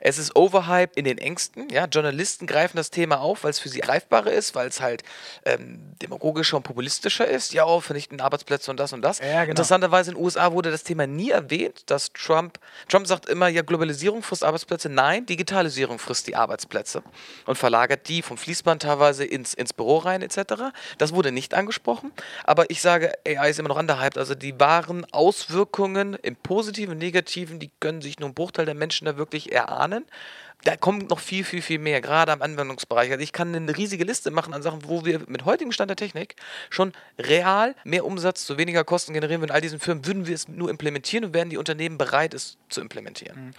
[0.05, 1.69] Es ist Overhype in den Ängsten.
[1.69, 1.85] Ja?
[1.85, 5.01] Journalisten greifen das Thema auf, weil es für sie greifbarer ist, weil es halt
[5.45, 7.53] ähm, demagogischer und populistischer ist.
[7.53, 9.19] Ja, oh, vernichten Arbeitsplätze und das und das.
[9.19, 9.51] Ja, genau.
[9.51, 13.61] Interessanterweise in den USA wurde das Thema nie erwähnt, dass Trump, Trump sagt immer, ja,
[13.61, 14.89] Globalisierung frisst Arbeitsplätze.
[14.89, 17.01] Nein, Digitalisierung frisst die Arbeitsplätze
[17.45, 20.73] und verlagert die vom Fließband teilweise ins, ins Büro rein etc.
[20.97, 22.11] Das wurde nicht angesprochen.
[22.43, 24.17] Aber ich sage, AI ist immer noch underhyped.
[24.17, 28.75] Also die wahren Auswirkungen im Positiven und Negativen, die können sich nur ein Bruchteil der
[28.75, 29.92] Menschen da wirklich erahnen.
[30.63, 33.11] Da kommt noch viel, viel, viel mehr, gerade am Anwendungsbereich.
[33.11, 35.97] Also ich kann eine riesige Liste machen an Sachen, wo wir mit heutigem Stand der
[35.97, 36.35] Technik
[36.69, 39.49] schon real mehr Umsatz zu weniger Kosten generieren würden.
[39.49, 42.57] In all diesen Firmen würden wir es nur implementieren und wären die Unternehmen bereit, es
[42.69, 43.47] zu implementieren.
[43.47, 43.51] Mhm.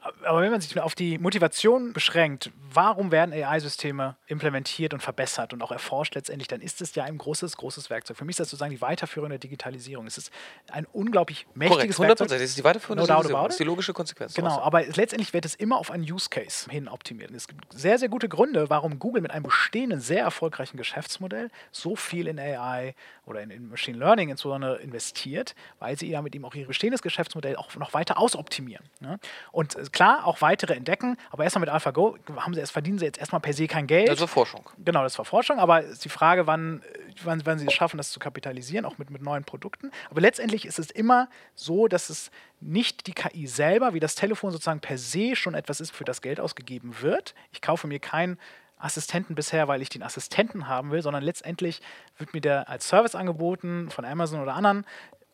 [0.00, 5.60] Aber wenn man sich auf die Motivation beschränkt, warum werden AI-Systeme implementiert und verbessert und
[5.62, 8.16] auch erforscht letztendlich, dann ist es ja ein großes, großes Werkzeug.
[8.16, 10.06] Für mich ist das sozusagen die Weiterführung der Digitalisierung.
[10.06, 10.30] Es ist
[10.70, 12.18] ein unglaublich mächtiges Korrekt, 100%.
[12.20, 12.28] Werkzeug.
[12.28, 13.44] Das ist die Weiterführung No der Digitalisierung.
[13.44, 14.34] Das ist die logische Konsequenz.
[14.34, 14.64] Genau, daraus.
[14.64, 17.30] aber letztendlich wird es immer auf einen Use Case hin optimiert.
[17.30, 21.50] Und es gibt sehr, sehr gute Gründe, warum Google mit einem bestehenden, sehr erfolgreichen Geschäftsmodell
[21.72, 22.94] so viel in AI
[23.26, 27.02] oder in, in Machine Learning insbesondere investiert, weil sie ja mit ihm auch ihr bestehendes
[27.02, 28.84] Geschäftsmodell auch noch weiter ausoptimieren.
[29.00, 29.18] Ne?
[29.52, 33.04] Und äh, klar, auch weitere entdecken, aber erstmal mit AlphaGo haben sie erst, verdienen sie
[33.04, 34.10] jetzt erstmal per se kein Geld.
[34.10, 34.68] Also Forschung.
[34.84, 36.82] Genau, das war Forschung, aber ist die Frage, wann,
[37.24, 39.90] wann, wann sie es schaffen, das zu kapitalisieren, auch mit, mit neuen Produkten.
[40.10, 44.50] Aber letztendlich ist es immer so, dass es nicht die KI selber, wie das Telefon
[44.50, 47.34] sozusagen per se schon etwas ist, für das Geld ausgegeben wird.
[47.52, 48.38] Ich kaufe mir keinen
[48.80, 51.80] Assistenten bisher, weil ich den Assistenten haben will, sondern letztendlich
[52.16, 54.86] wird mir der als Service angeboten von Amazon oder anderen,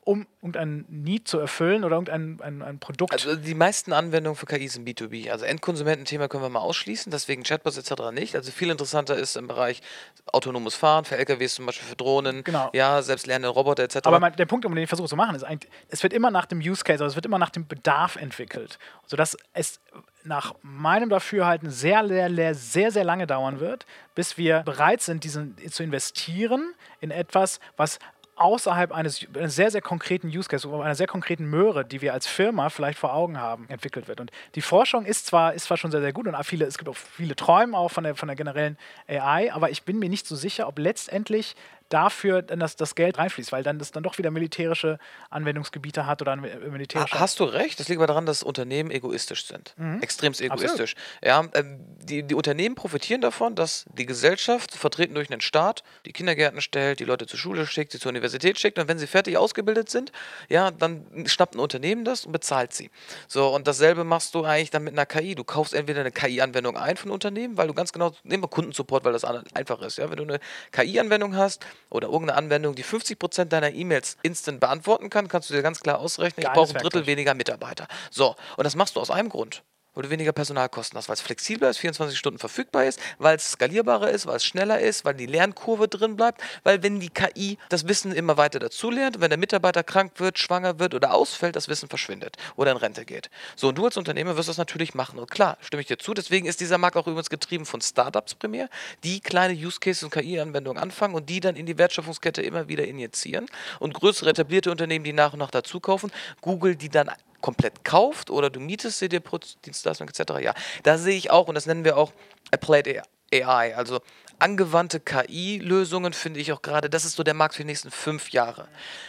[0.07, 3.13] um irgendein Need zu erfüllen oder irgendein ein, ein Produkt.
[3.13, 5.33] Also die meisten Anwendungen für KI sind B2B.
[5.33, 8.13] Also Endkonsumententhema können wir mal ausschließen, deswegen Chatbots etc.
[8.13, 8.37] nicht.
[8.37, 9.83] Also viel interessanter ist im Bereich
[10.27, 12.71] autonomes Fahren, für LKWs zum Beispiel, für Drohnen, Genau.
[12.73, 13.99] ja, selbstlernende Roboter etc.
[14.05, 16.31] Aber mein, der Punkt, um den ich versuche zu machen, ist eigentlich, es wird immer
[16.31, 18.79] nach dem Use Case, also es wird immer nach dem Bedarf entwickelt.
[19.07, 19.81] Sodass es
[20.23, 25.25] nach meinem Dafürhalten sehr, sehr, sehr, sehr, sehr lange dauern wird, bis wir bereit sind,
[25.25, 27.99] diesen zu investieren in etwas, was
[28.37, 32.27] außerhalb eines, eines sehr, sehr konkreten Use Case, einer sehr konkreten Möhre, die wir als
[32.27, 34.21] Firma vielleicht vor Augen haben, entwickelt wird.
[34.21, 36.89] Und die Forschung ist zwar, ist zwar schon sehr, sehr gut und viele, es gibt
[36.89, 38.77] auch viele Träume auch von der, von der generellen
[39.09, 41.57] AI, aber ich bin mir nicht so sicher, ob letztendlich
[41.89, 44.99] dafür dann das, das Geld reinfließt, weil dann das dann doch wieder militärische
[45.31, 47.15] Anwendungsgebiete hat oder äh, militärische.
[47.15, 47.79] Ha- Hast du recht?
[47.81, 49.75] Das liegt aber daran, dass Unternehmen egoistisch sind.
[49.77, 50.01] Mhm.
[50.03, 50.95] Extremst egoistisch.
[51.23, 56.13] Ja, ähm, die, die Unternehmen profitieren davon, dass die Gesellschaft, vertreten durch einen Staat, die
[56.13, 59.37] Kindergärten stellt, die Leute zur Schule schickt, sie zur Universität schickt und wenn sie fertig
[59.37, 60.13] ausgebildet sind,
[60.49, 62.91] ja, dann schnappt ein Unternehmen das und bezahlt sie.
[63.29, 65.35] So, und dasselbe machst du eigentlich dann mit einer KI.
[65.35, 69.05] Du kaufst entweder eine KI-Anwendung ein von Unternehmen, weil du ganz genau, nehmen wir Kundensupport,
[69.05, 69.99] weil das einfach ist.
[69.99, 70.11] Ja?
[70.11, 70.39] Wenn du eine
[70.73, 75.63] KI-Anwendung hast oder irgendeine Anwendung, die 50% deiner E-Mails instant beantworten kann, kannst du dir
[75.63, 77.07] ganz klar ausrechnen, ich Geiles brauche ein Drittel Werkzeug.
[77.07, 77.87] weniger Mitarbeiter.
[78.11, 79.63] So, und das machst du aus einem Grund.
[79.97, 83.53] Weil du weniger Personalkosten hast, weil es flexibler ist, 24 Stunden verfügbar ist, weil es
[83.53, 87.57] skalierbarer ist, weil es schneller ist, weil die Lernkurve drin bleibt, weil wenn die KI
[87.71, 91.69] das Wissen immer weiter dazulernt, wenn der Mitarbeiter krank wird, schwanger wird oder ausfällt, das
[91.69, 93.31] Wissen verschwindet oder in Rente geht.
[93.55, 95.19] So, und du als Unternehmer wirst das natürlich machen.
[95.19, 96.13] Und klar, stimme ich dir zu.
[96.13, 98.69] Deswegen ist dieser Markt auch übrigens getrieben von Startups primär,
[99.03, 102.87] die kleine Use Cases und KI-Anwendungen anfangen und die dann in die Wertschöpfungskette immer wieder
[102.87, 103.47] injizieren.
[103.81, 108.31] Und größere etablierte Unternehmen, die nach und nach dazu kaufen, Google, die dann komplett kauft
[108.31, 109.23] oder du mietest sie dir
[109.65, 110.35] Dienstleistung etc.
[110.41, 112.13] Ja, da sehe ich auch, und das nennen wir auch
[112.51, 112.87] Applied
[113.33, 114.01] AI, also
[114.39, 118.31] angewandte KI-Lösungen finde ich auch gerade, das ist so der Markt für die nächsten fünf
[118.31, 118.69] Jahre.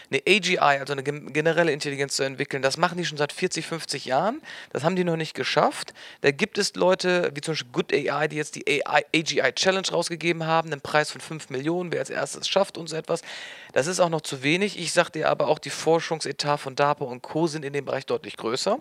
[0.10, 3.68] Eine AGI, also eine gen- generelle Intelligenz zu entwickeln, das machen die schon seit 40,
[3.68, 4.42] 50 Jahren.
[4.72, 5.94] Das haben die noch nicht geschafft.
[6.22, 9.88] Da gibt es Leute, wie zum Beispiel Good AI, die jetzt die AI, AGI Challenge
[9.92, 13.22] rausgegeben haben, einen Preis von 5 Millionen, wer als erstes schafft und so etwas.
[13.74, 14.80] Das ist auch noch zu wenig.
[14.80, 17.48] Ich sage dir aber auch, die Forschungsetat von DARPA und Co.
[17.48, 18.80] sind in dem Bereich deutlich größer.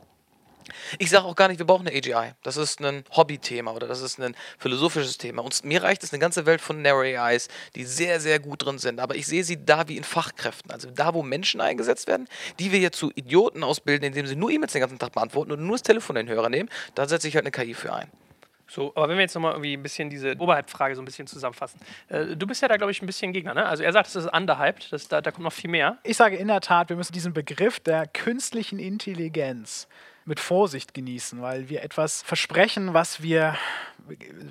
[0.99, 2.33] Ich sage auch gar nicht, wir brauchen eine AGI.
[2.43, 5.43] Das ist ein Hobbythema oder das ist ein philosophisches Thema.
[5.43, 8.79] Und mir reicht es eine ganze Welt von Narrow AIs, die sehr, sehr gut drin
[8.79, 9.01] sind.
[9.01, 10.71] Aber ich sehe sie da wie in Fachkräften.
[10.71, 14.51] Also da, wo Menschen eingesetzt werden, die wir jetzt zu Idioten ausbilden, indem sie nur
[14.51, 17.29] E-Mails den ganzen Tag beantworten und nur das Telefon in den Hörer nehmen, da setze
[17.29, 18.11] ich halt eine KI für ein.
[18.69, 21.81] So, aber wenn wir jetzt nochmal irgendwie ein bisschen diese Oberhalb-Frage so ein bisschen zusammenfassen.
[22.09, 23.65] Äh, du bist ja da, glaube ich, ein bisschen Gegner, ne?
[23.65, 25.99] Also er sagt, es ist underhyped, das, da, da kommt noch viel mehr.
[26.03, 29.87] Ich sage in der Tat, wir müssen diesen Begriff der künstlichen Intelligenz
[30.27, 33.57] mit Vorsicht genießen, weil wir etwas versprechen, was wir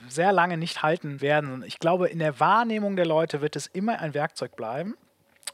[0.09, 1.63] sehr lange nicht halten werden.
[1.65, 4.95] Ich glaube, in der Wahrnehmung der Leute wird es immer ein Werkzeug bleiben.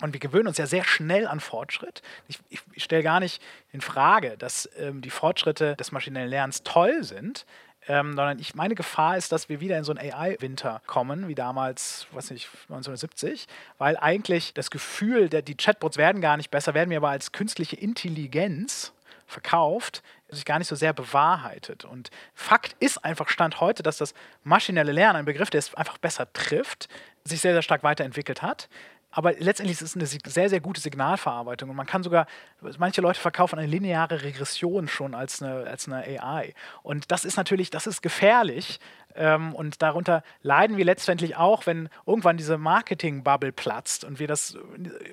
[0.01, 2.01] Und wir gewöhnen uns ja sehr schnell an Fortschritt.
[2.27, 6.63] Ich, ich, ich stelle gar nicht in Frage, dass ähm, die Fortschritte des maschinellen Lernens
[6.63, 7.45] toll sind.
[7.87, 11.35] Ähm, sondern ich, meine Gefahr ist, dass wir wieder in so einen AI-Winter kommen, wie
[11.35, 13.47] damals, was nicht, 1970,
[13.79, 17.31] weil eigentlich das Gefühl, der, die Chatbots werden gar nicht besser, werden mir aber als
[17.31, 18.93] künstliche Intelligenz
[19.31, 21.85] verkauft, sich gar nicht so sehr bewahrheitet.
[21.85, 24.13] Und Fakt ist einfach Stand heute, dass das
[24.43, 26.87] maschinelle Lernen, ein Begriff, der es einfach besser trifft,
[27.23, 28.69] sich sehr, sehr stark weiterentwickelt hat.
[29.11, 31.69] Aber letztendlich ist es eine sehr, sehr gute Signalverarbeitung.
[31.69, 32.27] Und man kann sogar,
[32.77, 36.53] manche Leute verkaufen eine lineare Regression schon als eine, als eine AI.
[36.81, 38.79] Und das ist natürlich, das ist gefährlich.
[39.15, 44.57] Ähm, und darunter leiden wir letztendlich auch, wenn irgendwann diese Marketing-Bubble platzt und wir das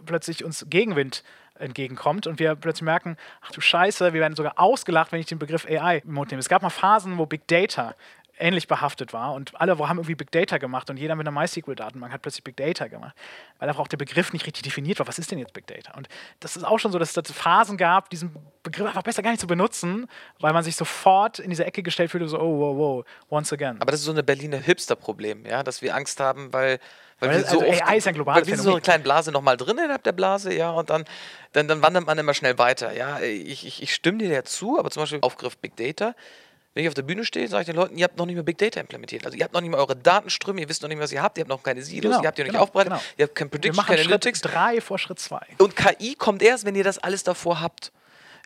[0.07, 1.25] plötzlich uns Gegenwind
[1.59, 5.39] entgegenkommt und wir plötzlich merken, ach du Scheiße, wir werden sogar ausgelacht, wenn ich den
[5.39, 6.41] Begriff AI im Mund nehme.
[6.41, 7.95] Es gab mal Phasen, wo Big Data
[8.41, 12.13] ähnlich behaftet war und alle haben irgendwie Big Data gemacht und jeder mit einer MySQL-Datenbank
[12.13, 13.15] hat plötzlich Big Data gemacht,
[13.59, 15.07] weil einfach auch der Begriff nicht richtig definiert war.
[15.09, 15.93] Was ist denn jetzt Big Data?
[15.97, 16.09] Und
[16.41, 19.41] das ist auch schon so, dass es Phasen gab, diesen Begriff einfach besser gar nicht
[19.41, 20.09] zu benutzen,
[20.41, 23.81] weil man sich sofort in diese Ecke gestellt fühlte, so, oh, wow, wow, once again.
[23.81, 26.79] Aber das ist so eine Berliner Hipster-Problem, ja, dass wir Angst haben, weil
[27.21, 29.03] weil, wir so also oft, AI ist ein globales weil wir sind so eine kleine
[29.03, 31.05] Blase nochmal drin innerhalb der Blase, ja, und dann,
[31.53, 32.93] dann, dann wandert man immer schnell weiter.
[32.93, 36.15] Ja, ich, ich, ich stimme dir ja zu, aber zum Beispiel Aufgriff Big Data.
[36.79, 38.45] Wenn ich auf der Bühne stehe, sage ich den Leuten, ihr habt noch nicht mehr
[38.45, 39.27] Big Data implementiert.
[39.27, 41.37] Also ihr habt noch nicht mal eure Datenströme, ihr wisst noch nicht, was ihr habt,
[41.37, 43.03] ihr habt noch keine Silos, Genau, ihr habt die noch genau, nicht aufbereitet, genau.
[43.17, 44.41] ihr habt kein Wir Prediction, machen keine Schritt Analytics.
[44.43, 45.45] drei vor Schritt zwei.
[45.59, 47.91] Und KI kommt erst, wenn ihr das alles davor habt.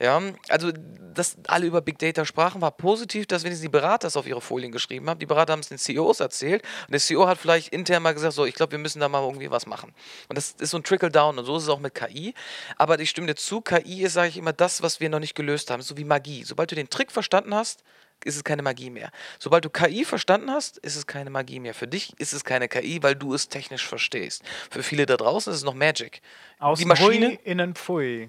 [0.00, 0.72] Ja, also,
[1.12, 4.40] dass alle über Big Data sprachen, war positiv, dass wenigstens die Berater es auf ihre
[4.40, 5.20] Folien geschrieben haben.
[5.20, 8.32] Die Berater haben es den CEOs erzählt und der CEO hat vielleicht intern mal gesagt,
[8.32, 9.92] so, ich glaube, wir müssen da mal irgendwie was machen.
[10.30, 12.32] Und das ist so ein Trickle-Down und so ist es auch mit KI.
[12.78, 15.34] Aber ich stimme dir zu, KI ist, sage ich immer, das, was wir noch nicht
[15.34, 15.82] gelöst haben.
[15.82, 16.44] So wie Magie.
[16.44, 17.84] Sobald du den Trick verstanden hast,
[18.24, 19.10] ist es keine Magie mehr.
[19.38, 21.74] Sobald du KI verstanden hast, ist es keine Magie mehr.
[21.74, 24.42] Für dich ist es keine KI, weil du es technisch verstehst.
[24.70, 26.22] Für viele da draußen ist es noch Magic.
[26.58, 28.28] Aus die Maschine, Hui, innen Pfui.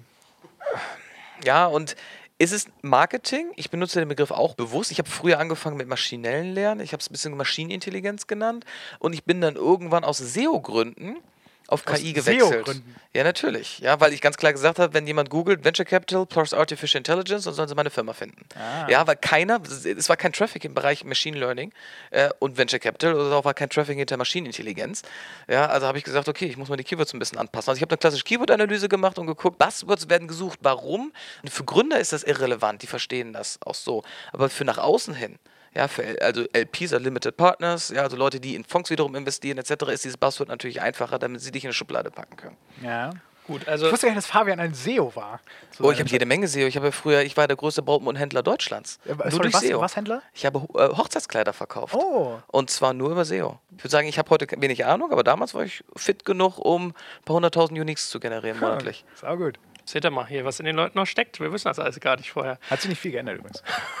[1.44, 1.96] ja, und
[2.38, 3.52] ist es Marketing?
[3.56, 4.90] Ich benutze den Begriff auch bewusst.
[4.90, 6.80] Ich habe früher angefangen mit maschinellen Lernen.
[6.80, 8.64] Ich habe es ein bisschen Maschinenintelligenz genannt.
[8.98, 11.18] Und ich bin dann irgendwann aus SEO-Gründen
[11.68, 12.82] auf KI gewechselt.
[13.14, 13.78] Ja, natürlich.
[13.78, 17.44] Ja, weil ich ganz klar gesagt habe, wenn jemand googelt Venture Capital plus Artificial Intelligence,
[17.44, 18.44] dann sollen sie meine Firma finden.
[18.56, 18.88] Ah.
[18.88, 21.72] Ja, weil keiner, es war kein Traffic im Bereich Machine Learning
[22.10, 25.02] äh, und Venture Capital, oder auch war kein Traffic hinter Maschinenintelligenz.
[25.48, 27.70] Ja, also habe ich gesagt, okay, ich muss mal die Keywords ein bisschen anpassen.
[27.70, 31.12] Also ich habe eine klassische Keyword-Analyse gemacht und geguckt, Buzzwords werden gesucht, warum.
[31.42, 34.02] Und für Gründer ist das irrelevant, die verstehen das auch so.
[34.32, 35.38] Aber für nach außen hin,
[35.74, 39.14] ja, für L- also LPs, also Limited Partners, ja, also Leute, die in Fonds wiederum
[39.14, 42.56] investieren etc., ist dieses Buzzword natürlich einfacher, damit sie dich in eine Schublade packen können.
[42.82, 43.10] Ja.
[43.46, 45.38] Gut, also Ich wusste gar nicht, dass Fabian ein SEO war.
[45.78, 46.66] Oh, ich habe jede Menge SEO.
[46.66, 48.98] Ich habe früher, ich war der größte Brautmodenhändler Deutschlands.
[49.04, 49.80] Ja, nur sorry, durch was- SEO.
[49.82, 50.22] was Händler?
[50.32, 51.94] Ich habe äh, Hochzeitskleider verkauft.
[51.94, 52.38] Oh.
[52.46, 53.60] Und zwar nur über SEO.
[53.76, 56.88] Ich würde sagen, ich habe heute wenig Ahnung, aber damals war ich fit genug, um
[56.88, 56.94] ein
[57.26, 59.04] paar hunderttausend Uniques zu generieren monatlich.
[59.12, 59.58] Ist auch gut.
[59.84, 61.38] seht ihr mal hier, was in den Leuten noch steckt.
[61.38, 62.58] Wir wissen das alles gar nicht vorher.
[62.70, 63.62] Hat sich nicht viel geändert übrigens.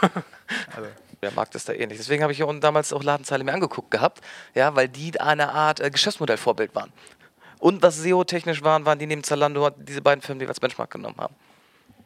[0.74, 0.88] also,
[1.24, 1.96] Der Markt ist da ähnlich.
[1.98, 4.20] Deswegen habe ich hier unten damals auch Ladenzeile mir angeguckt gehabt,
[4.54, 6.92] ja, weil die eine Art äh, Geschäftsmodellvorbild waren.
[7.58, 10.90] Und was SEO-technisch waren, waren die neben Zalando diese beiden Firmen, die wir als Benchmark
[10.90, 11.34] genommen haben.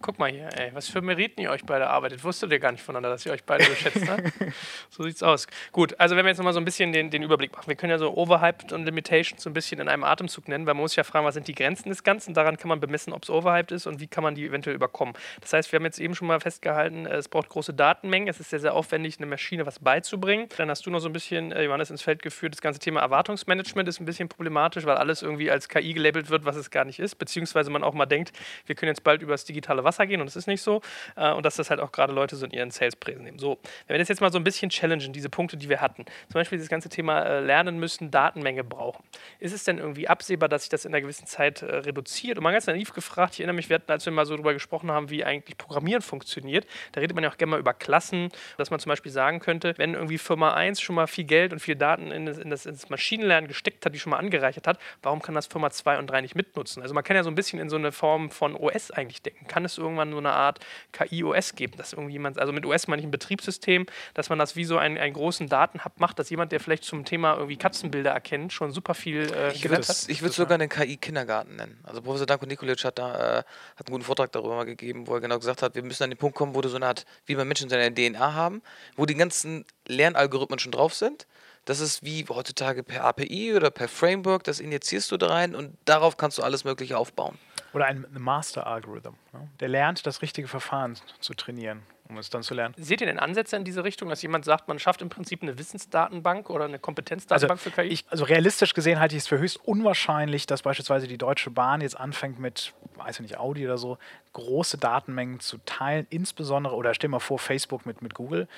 [0.00, 2.22] Guck mal hier, ey, was für Meriten ihr euch beide arbeitet.
[2.22, 4.22] Wusstet ihr gar nicht voneinander, dass ihr euch beide geschätzt habt?
[4.90, 5.48] so sieht's aus.
[5.72, 7.66] Gut, also wenn wir jetzt nochmal so ein bisschen den, den Überblick machen.
[7.66, 10.74] Wir können ja so Overhyped und Limitations so ein bisschen in einem Atemzug nennen, weil
[10.74, 12.32] man muss ja fragen, was sind die Grenzen des Ganzen?
[12.32, 15.14] Daran kann man bemessen, ob es overhyped ist und wie kann man die eventuell überkommen.
[15.40, 18.28] Das heißt, wir haben jetzt eben schon mal festgehalten, äh, es braucht große Datenmengen.
[18.28, 20.48] Es ist sehr, sehr aufwendig, eine Maschine was beizubringen.
[20.58, 23.00] Dann hast du noch so ein bisschen, äh, Johannes, ins Feld geführt, das ganze Thema
[23.00, 26.84] Erwartungsmanagement ist ein bisschen problematisch, weil alles irgendwie als KI gelabelt wird, was es gar
[26.84, 27.16] nicht ist.
[27.16, 28.32] Beziehungsweise man auch mal denkt,
[28.66, 30.80] wir können jetzt bald über das digitale Wasser gehen und es ist nicht so.
[31.16, 33.38] Äh, und dass das halt auch gerade Leute so in ihren Sales-Präsen nehmen.
[33.38, 36.04] So, wenn wir das jetzt mal so ein bisschen challengen, diese Punkte, die wir hatten.
[36.04, 39.04] Zum Beispiel das ganze Thema äh, Lernen müssen, Datenmenge brauchen.
[39.40, 42.38] Ist es denn irgendwie absehbar, dass sich das in einer gewissen Zeit äh, reduziert?
[42.38, 44.52] Und mal ganz naiv gefragt, ich erinnere mich, wir hatten, als wir mal so darüber
[44.52, 48.28] gesprochen haben, wie eigentlich Programmieren funktioniert, da redet man ja auch gerne mal über Klassen,
[48.56, 51.60] dass man zum Beispiel sagen könnte, wenn irgendwie Firma 1 schon mal viel Geld und
[51.60, 54.78] viel Daten in das, in das, ins Maschinenlernen gesteckt hat, die schon mal angereichert hat,
[55.02, 56.82] warum kann das Firma 2 und 3 nicht mitnutzen?
[56.82, 59.46] Also man kann ja so ein bisschen in so eine Form von OS eigentlich denken.
[59.46, 60.60] Kann es irgendwann so eine Art
[60.92, 64.64] KI-OS geben, dass irgendjemand, also mit OS meine ich ein Betriebssystem, dass man das wie
[64.64, 68.52] so einen, einen großen Datenhub macht, dass jemand, der vielleicht zum Thema irgendwie Katzenbilder erkennt,
[68.52, 70.04] schon super viel äh, Ich würde hat?
[70.08, 71.78] ich würd sogar den KI-Kindergarten nennen.
[71.84, 73.44] Also Professor Danko Nikolic hat da äh,
[73.76, 76.10] hat einen guten Vortrag darüber mal gegeben, wo er genau gesagt hat, wir müssen an
[76.10, 78.62] den Punkt kommen, wo du so eine Art, wie wir Menschen seine DNA haben,
[78.96, 81.26] wo die ganzen Lernalgorithmen schon drauf sind.
[81.64, 85.76] Das ist wie heutzutage per API oder per Framework, das injizierst du da rein und
[85.84, 87.38] darauf kannst du alles Mögliche aufbauen.
[87.72, 89.14] Oder ein Master Algorithm.
[89.32, 89.48] Ne?
[89.60, 92.74] Der lernt, das richtige Verfahren zu trainieren, um es dann zu lernen.
[92.78, 95.58] Seht ihr denn Ansätze in diese Richtung, dass jemand sagt, man schafft im Prinzip eine
[95.58, 97.88] Wissensdatenbank oder eine Also, Kompetenzdatenbank für KI?
[97.88, 101.80] ich, also realistisch gesehen halte ich es für höchst unwahrscheinlich, dass beispielsweise die Deutsche Bahn
[101.80, 103.98] jetzt anfängt mit, weiß ich nicht, Audi oder so,
[104.32, 108.48] große Datenmengen zu teilen, insbesondere, oder stell mal vor, Facebook mit, mit Google,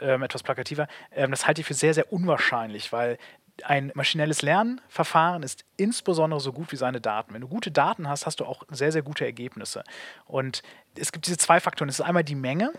[0.00, 0.88] ähm, etwas plakativer.
[1.12, 3.18] Ähm, das halte ich für sehr, sehr unwahrscheinlich, weil
[3.62, 7.34] ein maschinelles Lernverfahren ist insbesondere so gut wie seine Daten.
[7.34, 9.84] Wenn du gute Daten hast, hast du auch sehr, sehr gute Ergebnisse.
[10.26, 10.62] Und
[10.96, 11.88] es gibt diese zwei Faktoren.
[11.88, 12.72] Es ist einmal die Menge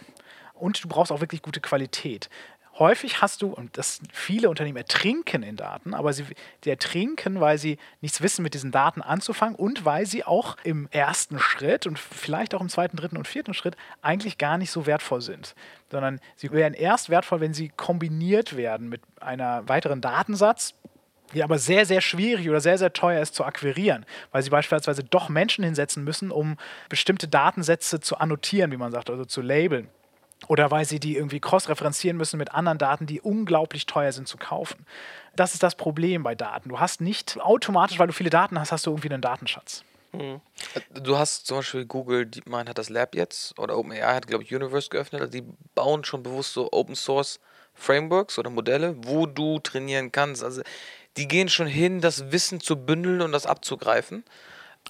[0.53, 2.29] und du brauchst auch wirklich gute Qualität
[2.77, 6.25] häufig hast du, und das viele Unternehmen ertrinken in Daten, aber sie
[6.65, 11.39] ertrinken, weil sie nichts wissen, mit diesen Daten anzufangen und weil sie auch im ersten
[11.39, 15.21] Schritt und vielleicht auch im zweiten, dritten und vierten Schritt eigentlich gar nicht so wertvoll
[15.21, 15.55] sind.
[15.89, 20.73] Sondern sie werden erst wertvoll, wenn sie kombiniert werden mit einer weiteren Datensatz,
[21.33, 25.03] die aber sehr, sehr schwierig oder sehr, sehr teuer ist zu akquirieren, weil sie beispielsweise
[25.03, 26.57] doch Menschen hinsetzen müssen, um
[26.89, 29.89] bestimmte Datensätze zu annotieren, wie man sagt, also zu labeln
[30.47, 34.37] oder weil sie die irgendwie cross-referenzieren müssen mit anderen Daten, die unglaublich teuer sind zu
[34.37, 34.85] kaufen.
[35.35, 36.69] Das ist das Problem bei Daten.
[36.69, 39.83] Du hast nicht automatisch, weil du viele Daten hast, hast du irgendwie einen Datenschatz.
[40.13, 40.41] Mhm.
[40.93, 44.53] Du hast zum Beispiel Google DeepMind hat das Lab jetzt oder OpenAI hat, glaube ich,
[44.53, 45.21] Universe geöffnet.
[45.21, 45.43] Also die
[45.73, 47.39] bauen schon bewusst so Open Source
[47.73, 50.43] Frameworks oder Modelle, wo du trainieren kannst.
[50.43, 50.61] Also
[51.17, 54.23] die gehen schon hin, das Wissen zu bündeln und das abzugreifen.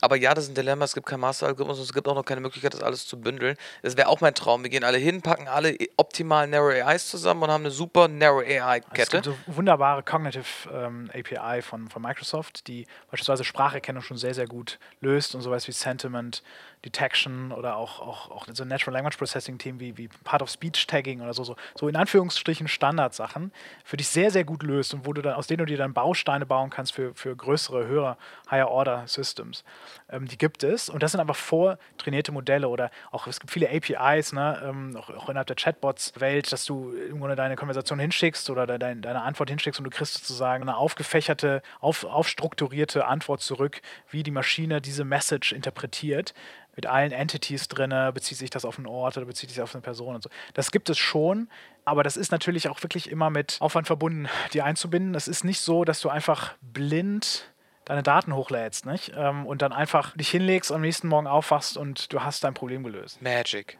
[0.01, 0.85] Aber ja, das ist ein Dilemma.
[0.85, 3.55] Es gibt kein Master-Algorithmus und es gibt auch noch keine Möglichkeit, das alles zu bündeln.
[3.81, 4.63] Das wäre auch mein Traum.
[4.63, 8.41] Wir gehen alle hin, packen alle optimalen Narrow AIs zusammen und haben eine super Narrow
[8.41, 9.01] AI-Kette.
[9.01, 14.33] Es gibt so wunderbare Cognitive ähm, API von, von Microsoft, die beispielsweise Spracherkennung schon sehr,
[14.33, 16.43] sehr gut löst und sowas wie Sentiment
[16.83, 20.87] Detection oder auch, auch, auch so Natural Language Processing Themen wie, wie Part of Speech
[20.87, 23.51] Tagging oder so, so, so in Anführungsstrichen Standardsachen
[23.83, 25.93] für dich sehr, sehr gut löst und wo du dann, aus denen du dir dann
[25.93, 28.17] Bausteine bauen kannst für, für größere, höhere,
[28.49, 29.63] Higher Order Systems.
[30.09, 33.69] Ähm, die gibt es und das sind einfach vortrainierte Modelle oder auch es gibt viele
[33.69, 38.67] APIs, ne, ähm, auch, auch, innerhalb der Chatbots-Welt, dass du irgendwo deine Konversation hinschickst oder
[38.67, 44.23] de, deine Antwort hinschickst und du kriegst sozusagen eine aufgefächerte, auf, aufstrukturierte Antwort zurück, wie
[44.23, 46.33] die Maschine diese Message interpretiert
[46.75, 49.81] mit allen Entities drin, bezieht sich das auf einen Ort oder bezieht sich auf eine
[49.81, 50.29] Person und so.
[50.53, 51.49] Das gibt es schon,
[51.85, 55.15] aber das ist natürlich auch wirklich immer mit Aufwand verbunden, die einzubinden.
[55.15, 57.51] Es ist nicht so, dass du einfach blind
[57.85, 59.13] deine Daten hochlädst, nicht?
[59.15, 62.83] Ähm, und dann einfach dich hinlegst, am nächsten Morgen aufwachst und du hast dein Problem
[62.83, 63.21] gelöst.
[63.21, 63.77] Magic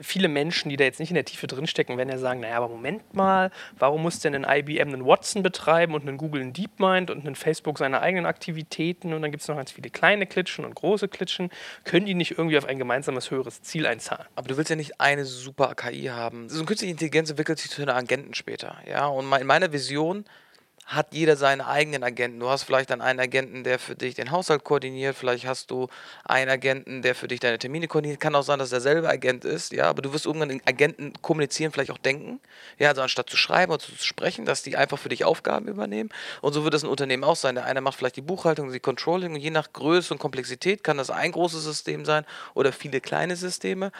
[0.00, 2.68] viele Menschen, die da jetzt nicht in der Tiefe drinstecken, werden ja sagen, naja, aber
[2.68, 7.10] Moment mal, warum muss denn ein IBM einen Watson betreiben und einen Google einen DeepMind
[7.10, 10.64] und ein Facebook seine eigenen Aktivitäten und dann gibt es noch ganz viele kleine Klitschen
[10.64, 11.50] und große Klitschen.
[11.84, 14.26] Können die nicht irgendwie auf ein gemeinsames höheres Ziel einzahlen?
[14.36, 16.48] Aber du willst ja nicht eine super KI haben.
[16.48, 18.76] So eine künstliche Intelligenz entwickelt sich zu einer Agenten später.
[18.88, 19.06] Ja?
[19.06, 20.24] Und in meiner Vision
[20.88, 22.40] hat jeder seinen eigenen Agenten.
[22.40, 25.88] Du hast vielleicht dann einen Agenten, der für dich den Haushalt koordiniert, vielleicht hast du
[26.24, 28.20] einen Agenten, der für dich deine Termine koordiniert.
[28.20, 31.72] Kann auch sein, dass derselbe Agent ist, ja, aber du wirst irgendwann den Agenten kommunizieren,
[31.72, 32.40] vielleicht auch denken.
[32.78, 36.08] Ja, also anstatt zu schreiben oder zu sprechen, dass die einfach für dich Aufgaben übernehmen.
[36.40, 37.54] Und so wird es ein Unternehmen auch sein.
[37.54, 40.96] Der eine macht vielleicht die Buchhaltung, die Controlling und je nach Größe und Komplexität kann
[40.96, 42.24] das ein großes System sein
[42.54, 43.92] oder viele kleine Systeme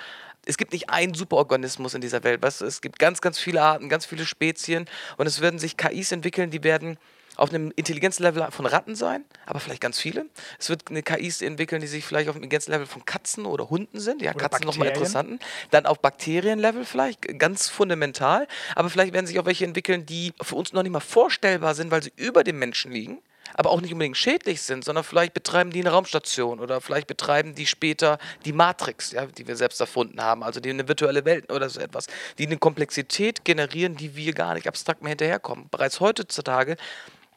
[0.46, 2.42] es gibt nicht einen Superorganismus in dieser Welt.
[2.42, 2.64] Weißt du?
[2.64, 6.51] Es gibt ganz, ganz viele Arten, ganz viele Spezien und es werden sich KIs entwickeln,
[6.51, 6.98] die werden
[7.38, 10.27] auf einem Intelligenzlevel von Ratten sein, aber vielleicht ganz viele.
[10.59, 14.01] Es wird eine KIs entwickeln, die sich vielleicht auf einem Intelligenzlevel von Katzen oder Hunden
[14.01, 14.20] sind.
[14.20, 15.38] Ja, oder Katzen nochmal interessanten.
[15.70, 18.48] Dann auf Bakterienlevel vielleicht, ganz fundamental.
[18.74, 21.92] Aber vielleicht werden sich auch welche entwickeln, die für uns noch nicht mal vorstellbar sind,
[21.92, 23.22] weil sie über dem Menschen liegen
[23.54, 27.54] aber auch nicht unbedingt schädlich sind, sondern vielleicht betreiben die eine Raumstation oder vielleicht betreiben
[27.54, 31.50] die später die Matrix, ja, die wir selbst erfunden haben, also die eine virtuelle Welt
[31.52, 32.06] oder so etwas,
[32.38, 35.68] die eine Komplexität generieren, die wir gar nicht abstrakt mehr hinterherkommen.
[35.70, 36.76] Bereits heutzutage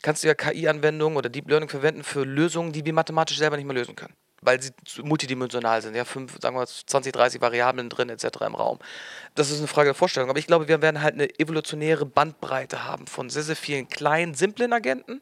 [0.01, 3.65] kannst du ja KI-Anwendungen oder Deep Learning verwenden für Lösungen, die wir mathematisch selber nicht
[3.65, 4.71] mehr lösen können weil sie
[5.03, 8.25] multidimensional sind, ja, fünf, sagen wir 20, 30 Variablen drin etc.
[8.41, 8.79] im Raum.
[9.35, 10.29] Das ist eine Frage der Vorstellung.
[10.29, 14.33] Aber ich glaube, wir werden halt eine evolutionäre Bandbreite haben von sehr, sehr vielen kleinen,
[14.33, 15.21] simplen Agenten,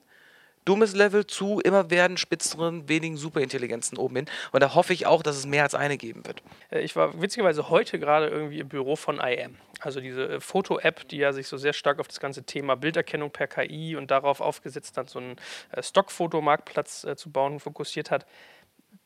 [0.66, 4.26] dummes Level zu immer werden spitzeren, wenigen Superintelligenzen oben hin.
[4.52, 6.44] Und da hoffe ich auch, dass es mehr als eine geben wird.
[6.70, 9.58] Äh, ich war witzigerweise heute gerade irgendwie im Büro von IM.
[9.80, 13.32] Also diese äh, Foto-App, die ja sich so sehr stark auf das ganze Thema Bilderkennung
[13.32, 15.36] per KI und darauf aufgesetzt hat, so einen
[15.72, 18.26] äh, Stockfotomarktplatz zu bauen, fokussiert hat.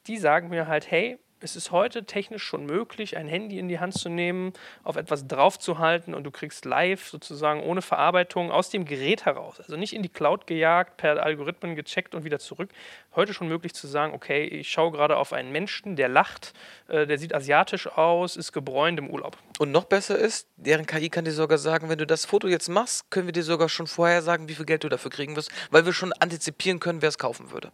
[0.07, 3.79] Die sagen mir halt, hey, es ist heute technisch schon möglich, ein Handy in die
[3.79, 4.53] Hand zu nehmen,
[4.83, 9.75] auf etwas draufzuhalten und du kriegst live sozusagen ohne Verarbeitung aus dem Gerät heraus, also
[9.75, 12.69] nicht in die Cloud gejagt, per Algorithmen gecheckt und wieder zurück.
[13.15, 16.53] Heute schon möglich zu sagen, okay, ich schaue gerade auf einen Menschen, der lacht,
[16.87, 19.37] äh, der sieht asiatisch aus, ist gebräunt im Urlaub.
[19.59, 22.69] Und noch besser ist, deren KI kann dir sogar sagen, wenn du das Foto jetzt
[22.69, 25.51] machst, können wir dir sogar schon vorher sagen, wie viel Geld du dafür kriegen wirst,
[25.71, 27.71] weil wir schon antizipieren können, wer es kaufen würde.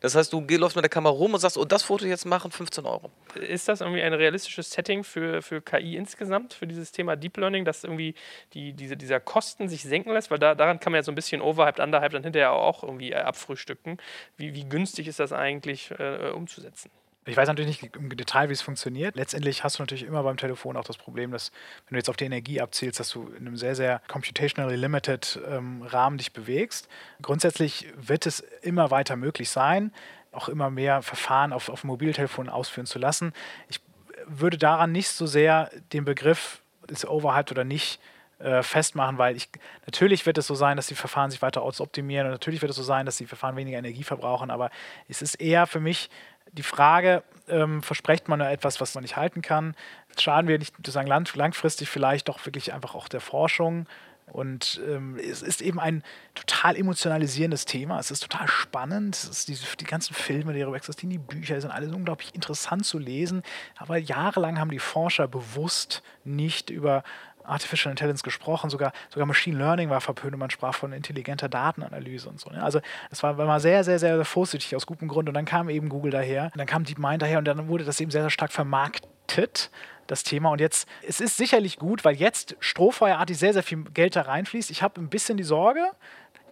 [0.00, 2.50] Das heißt, du läufst mit der Kamera rum und sagst, oh, das Foto jetzt machen,
[2.50, 3.10] 15 Euro.
[3.34, 7.64] Ist das irgendwie ein realistisches Setting für, für KI insgesamt, für dieses Thema Deep Learning,
[7.64, 8.14] dass irgendwie
[8.54, 10.30] die, diese, dieser Kosten sich senken lässt?
[10.30, 13.14] Weil da, daran kann man ja so ein bisschen overhyped, underhyped dann hinterher auch irgendwie
[13.14, 13.98] abfrühstücken.
[14.36, 16.90] Wie, wie günstig ist das eigentlich äh, umzusetzen?
[17.24, 19.14] Ich weiß natürlich nicht im Detail, wie es funktioniert.
[19.14, 21.52] Letztendlich hast du natürlich immer beim Telefon auch das Problem, dass,
[21.86, 25.38] wenn du jetzt auf die Energie abzielst, dass du in einem sehr, sehr computationally limited
[25.48, 26.88] ähm, Rahmen dich bewegst.
[27.20, 29.92] Grundsätzlich wird es immer weiter möglich sein,
[30.32, 33.32] auch immer mehr Verfahren auf, auf Mobiltelefonen ausführen zu lassen.
[33.68, 33.80] Ich
[34.26, 38.00] würde daran nicht so sehr den Begriff, ist overhyped oder nicht,
[38.42, 39.48] äh, festmachen, weil ich,
[39.86, 42.76] natürlich wird es so sein, dass die Verfahren sich weiter optimieren und natürlich wird es
[42.76, 44.70] so sein, dass die Verfahren weniger Energie verbrauchen, aber
[45.08, 46.10] es ist eher für mich
[46.52, 49.74] die Frage, ähm, verspricht man etwas, was man nicht halten kann?
[50.18, 53.86] Schaden wir nicht sozusagen lang, langfristig vielleicht doch wirklich einfach auch der Forschung?
[54.26, 56.02] Und ähm, es ist eben ein
[56.34, 57.98] total emotionalisierendes Thema.
[57.98, 59.14] Es ist total spannend.
[59.14, 62.34] Es ist diese, die ganzen Filme, die darüber existieren, die Bücher, die sind alles unglaublich
[62.34, 63.42] interessant zu lesen.
[63.76, 67.02] Aber jahrelang haben die Forscher bewusst nicht über
[67.44, 72.28] Artificial Intelligence gesprochen, sogar, sogar Machine Learning war verpönt und man sprach von intelligenter Datenanalyse
[72.28, 72.50] und so.
[72.50, 72.62] Ne?
[72.62, 72.80] Also
[73.10, 75.68] das war, war mal sehr, sehr, sehr, sehr vorsichtig aus gutem Grund und dann kam
[75.68, 78.30] eben Google daher und dann kam DeepMind daher und dann wurde das eben sehr, sehr
[78.30, 79.70] stark vermarktet
[80.06, 80.50] das Thema.
[80.50, 84.70] Und jetzt, es ist sicherlich gut, weil jetzt strohfeuerartig sehr, sehr viel Geld da reinfließt.
[84.70, 85.90] Ich habe ein bisschen die Sorge,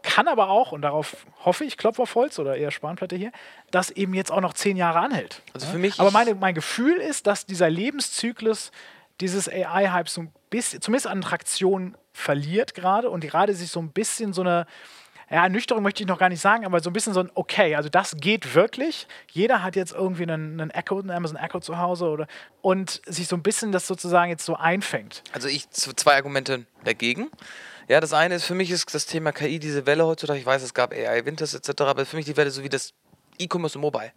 [0.02, 3.32] kann aber auch, und darauf hoffe ich, Klopf auf Holz oder eher Spanplatte hier,
[3.70, 5.42] dass eben jetzt auch noch zehn Jahre anhält.
[5.52, 8.72] Also für mich aber meine, mein Gefühl ist, dass dieser Lebenszyklus
[9.20, 13.92] dieses AI-Hype so ein bisschen, zumindest an Traktion verliert gerade und gerade sich so ein
[13.92, 14.66] bisschen so eine,
[15.30, 17.76] ja, Ernüchterung möchte ich noch gar nicht sagen, aber so ein bisschen so ein, okay,
[17.76, 19.06] also das geht wirklich.
[19.30, 22.26] Jeder hat jetzt irgendwie einen, einen Echo, einen Amazon Echo zu Hause oder
[22.62, 25.22] und sich so ein bisschen das sozusagen jetzt so einfängt.
[25.32, 27.30] Also ich zwei Argumente dagegen.
[27.88, 30.62] Ja, das eine ist, für mich ist das Thema KI diese Welle heutzutage, ich weiß,
[30.62, 32.92] es gab AI, Winters etc., aber für mich die Welle so wie das
[33.40, 34.12] E-Commerce und Mobile.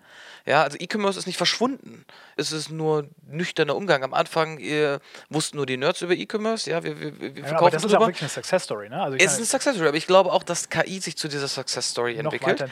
[0.45, 2.05] Ja, also E-Commerce ist nicht verschwunden.
[2.35, 4.03] Es ist nur nüchterner Umgang.
[4.03, 4.99] Am Anfang ihr,
[5.29, 6.69] wussten nur die Nerds über E-Commerce.
[6.69, 8.03] Ja, wir, wir, wir Ja, verkaufen aber das ist drüber.
[8.03, 9.01] auch wirklich eine Success Story, ne?
[9.01, 11.47] Also es ist eine Success Story, aber ich glaube auch, dass KI sich zu dieser
[11.47, 12.63] Success Story entwickelt.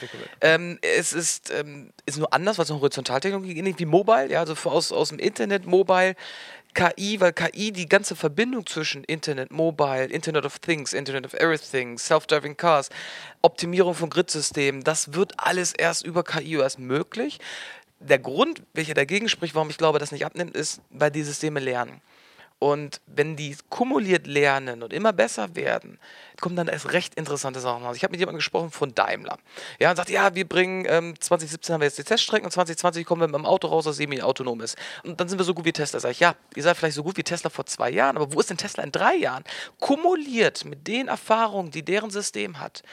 [0.42, 4.42] Ähm, es ist, ähm, ist nur anders, weil es eine Horizontaltechnologie ist, wie Mobile, ja,
[4.42, 6.16] also aus, aus dem Internet, Mobile,
[6.74, 11.98] KI, weil KI die ganze Verbindung zwischen Internet, Mobile, Internet of Things, Internet of Everything,
[11.98, 12.90] Self-Driving Cars,
[13.42, 17.40] Optimierung von Gridsystemen, das wird alles erst über KI erst möglich.
[18.00, 21.60] Der Grund, welcher dagegen spricht, warum ich glaube, das nicht abnimmt, ist, weil die Systeme
[21.60, 22.02] lernen.
[22.62, 25.98] Und wenn die kumuliert lernen und immer besser werden,
[26.40, 27.98] kommen dann erst recht interessante Sachen raus.
[27.98, 29.40] Ich habe mit jemandem gesprochen von Daimler.
[29.80, 33.04] Ja, und sagt, ja, wir bringen, ähm, 2017 haben wir jetzt die Teststrecken und 2020
[33.04, 34.78] kommen wir mit dem Auto raus, das semi-autonom ist.
[35.04, 36.00] Und dann sind wir so gut wie Tesla.
[36.00, 38.40] Sag ich, ja, ihr seid vielleicht so gut wie Tesla vor zwei Jahren, aber wo
[38.40, 39.44] ist denn Tesla in drei Jahren?
[39.80, 42.84] Kumuliert mit den Erfahrungen, die deren System hat.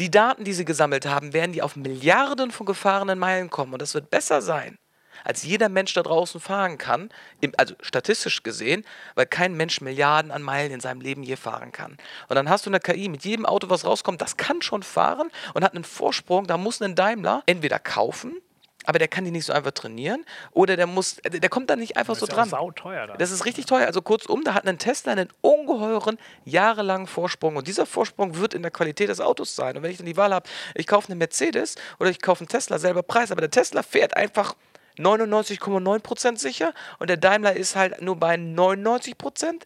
[0.00, 3.74] Die Daten, die sie gesammelt haben, werden die auf Milliarden von gefahrenen Meilen kommen.
[3.74, 4.76] Und das wird besser sein,
[5.24, 7.10] als jeder Mensch da draußen fahren kann.
[7.40, 11.72] Im, also statistisch gesehen, weil kein Mensch Milliarden an Meilen in seinem Leben je fahren
[11.72, 11.96] kann.
[12.28, 15.30] Und dann hast du eine KI mit jedem Auto, was rauskommt, das kann schon fahren
[15.54, 16.46] und hat einen Vorsprung.
[16.46, 18.36] Da muss ein Daimler entweder kaufen,
[18.84, 21.96] aber der kann die nicht so einfach trainieren, oder der muss, der kommt da nicht
[21.96, 22.60] einfach so das ist ja auch dran.
[22.60, 23.18] sauteuer dann.
[23.18, 23.86] Das ist richtig teuer.
[23.86, 27.56] Also kurzum, da hat ein Tesla einen ungeheuren, jahrelangen Vorsprung.
[27.56, 29.76] Und dieser Vorsprung wird in der Qualität des Autos sein.
[29.76, 32.48] Und wenn ich dann die Wahl habe, ich kaufe eine Mercedes oder ich kaufe einen
[32.48, 34.54] Tesla, selber Preis, aber der Tesla fährt einfach
[34.98, 39.62] 99,9% sicher und der Daimler ist halt nur bei 99%,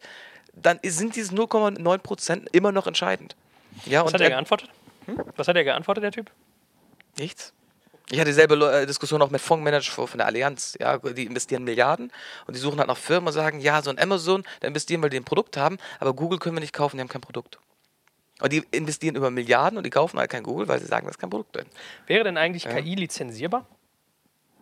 [0.55, 3.37] dann sind diese 0,9% immer noch entscheidend.
[3.85, 4.71] Ja, Was hat er geantwortet?
[5.37, 6.31] Was hat er geantwortet, der Typ?
[7.19, 7.53] Nichts.
[8.11, 10.77] Ich hatte dieselbe äh, Diskussion auch mit Fondsmanager von der Allianz.
[10.81, 12.13] Ja, die investieren Milliarden
[12.47, 15.11] und die suchen halt nach Firmen und sagen, ja, so ein Amazon, da investieren wir,
[15.11, 17.59] die ein Produkt haben, aber Google können wir nicht kaufen, die haben kein Produkt.
[18.41, 21.11] Und die investieren über Milliarden und die kaufen halt kein Google, weil sie sagen, da
[21.11, 21.67] ist kein Produkt drin.
[22.07, 22.75] Wäre denn eigentlich Ja.
[22.75, 23.67] KI lizenzierbar?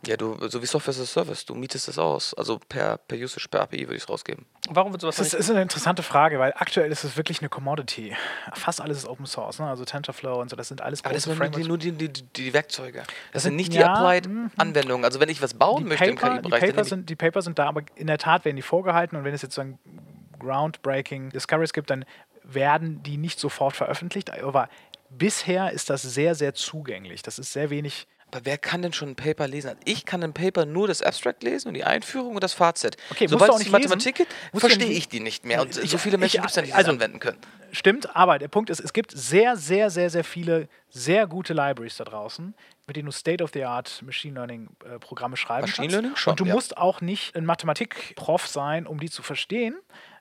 [0.06, 2.34] Ja, du, so wie Software as a Service, du mietest das aus.
[2.34, 4.46] Also per, per Usage, per API würde ich es rausgeben.
[4.70, 7.48] Warum wird sowas Das ist, ist eine interessante Frage, weil aktuell ist es wirklich eine
[7.48, 8.16] Commodity.
[8.54, 9.66] Fast alles ist Open Source, ne?
[9.66, 11.68] also TensorFlow und so, das sind alles Aber das große sind nur die, Frameworks.
[11.86, 13.02] nur die, die, die Werkzeuge.
[13.32, 14.50] Das, sind sind- nicht die ja, Applied mhm.
[14.56, 15.04] Anwendungen.
[15.04, 17.16] Also wenn ich was bauen die möchte im Paper, die, KI-Bereich, dann Paper sind, die
[17.16, 19.60] Paper sind da, aber in der Tat werden die vorgehalten und wenn es jetzt so
[19.60, 19.78] ein
[20.38, 22.04] groundbreaking Discoveries gibt, dann
[22.42, 24.30] werden die nicht sofort veröffentlicht.
[24.30, 24.68] Aber
[25.10, 27.22] bisher ist das sehr, sehr zugänglich.
[27.22, 28.06] Das ist sehr wenig.
[28.34, 29.68] Aber wer kann denn schon ein Paper lesen?
[29.68, 32.96] Also Ich kann ein Paper nur das Abstract lesen und die Einführung und das Fazit.
[33.10, 33.82] Okay, musst Sobald es die nicht lesen.
[33.90, 34.28] Mathematik geht,
[34.60, 35.62] verstehe ich die nicht mehr.
[35.62, 37.38] Und Ich- so viele Menschen ich- gibt es ja nicht, die also- das anwenden können.
[37.70, 41.96] Stimmt, aber der Punkt ist, es gibt sehr, sehr, sehr, sehr viele sehr gute Libraries
[41.96, 42.54] da draußen,
[42.86, 45.92] mit denen du State-of-the-Art Machine Learning-Programme schreiben Machine kannst.
[45.92, 46.54] Learning schon, Und du ja.
[46.54, 49.76] musst auch nicht ein Mathematik-Prof sein, um die zu verstehen.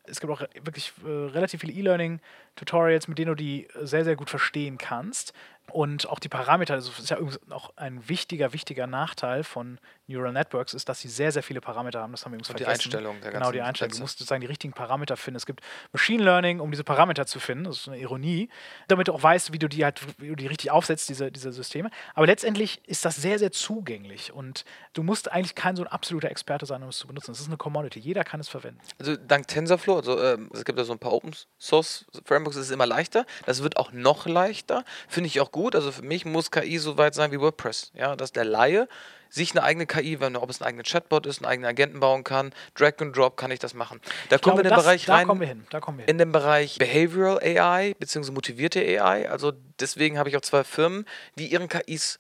[0.06, 4.16] Es gibt auch wirklich äh, relativ viele E-Learning-Tutorials, mit denen du die äh, sehr, sehr
[4.16, 5.34] gut verstehen kannst.
[5.72, 7.18] Und auch die Parameter, das ist ja
[7.50, 12.02] auch ein wichtiger, wichtiger Nachteil von Neural Networks, ist, dass sie sehr, sehr viele Parameter
[12.02, 12.12] haben.
[12.12, 12.88] Das haben wir übrigens Und die vergessen.
[12.88, 13.90] Einstellung der Genau, die Einstellung.
[13.90, 14.02] Du Sätze.
[14.04, 15.38] musst sozusagen die richtigen Parameter finden.
[15.38, 15.62] Es gibt
[15.94, 17.64] Machine Learning, um diese Parameter zu finden.
[17.64, 18.50] Das ist eine Ironie.
[18.90, 21.52] Damit du auch weißt, wie du die halt, wie du die richtig aufsetzt, diese, diese
[21.54, 21.90] Systeme.
[22.14, 24.34] Aber letztendlich ist das sehr, sehr zugänglich.
[24.34, 27.32] Und du musst eigentlich kein so ein absoluter Experte sein, um es zu benutzen.
[27.32, 28.00] Es ist eine Commodity.
[28.00, 28.82] Jeder kann es verwenden.
[29.00, 32.66] Also dank TensorFlow, also ähm, es gibt ja so ein paar Open Source Frameworks, ist
[32.66, 33.26] es immer leichter.
[33.46, 34.84] Das wird auch noch leichter.
[35.08, 35.74] Finde ich auch gut.
[35.76, 37.92] Also für mich muss KI so weit sein wie WordPress.
[37.96, 38.90] Ja, dass der Laie
[39.30, 42.24] sich eine eigene KI, wenn, ob es ein eigener Chatbot ist, einen eigenen Agenten bauen
[42.24, 44.00] kann, Drag and Drop kann ich das machen.
[44.30, 45.28] Da Ich kommen wir in den das, Bereich da rein.
[45.28, 45.66] kommen wir hin.
[45.72, 46.12] Da kommen wir hin.
[46.12, 48.32] in dem Bereich Behavioral AI bzw.
[48.32, 49.30] motivierte AI.
[49.30, 52.20] Also deswegen habe ich auch zwei Firmen, die ihren KIs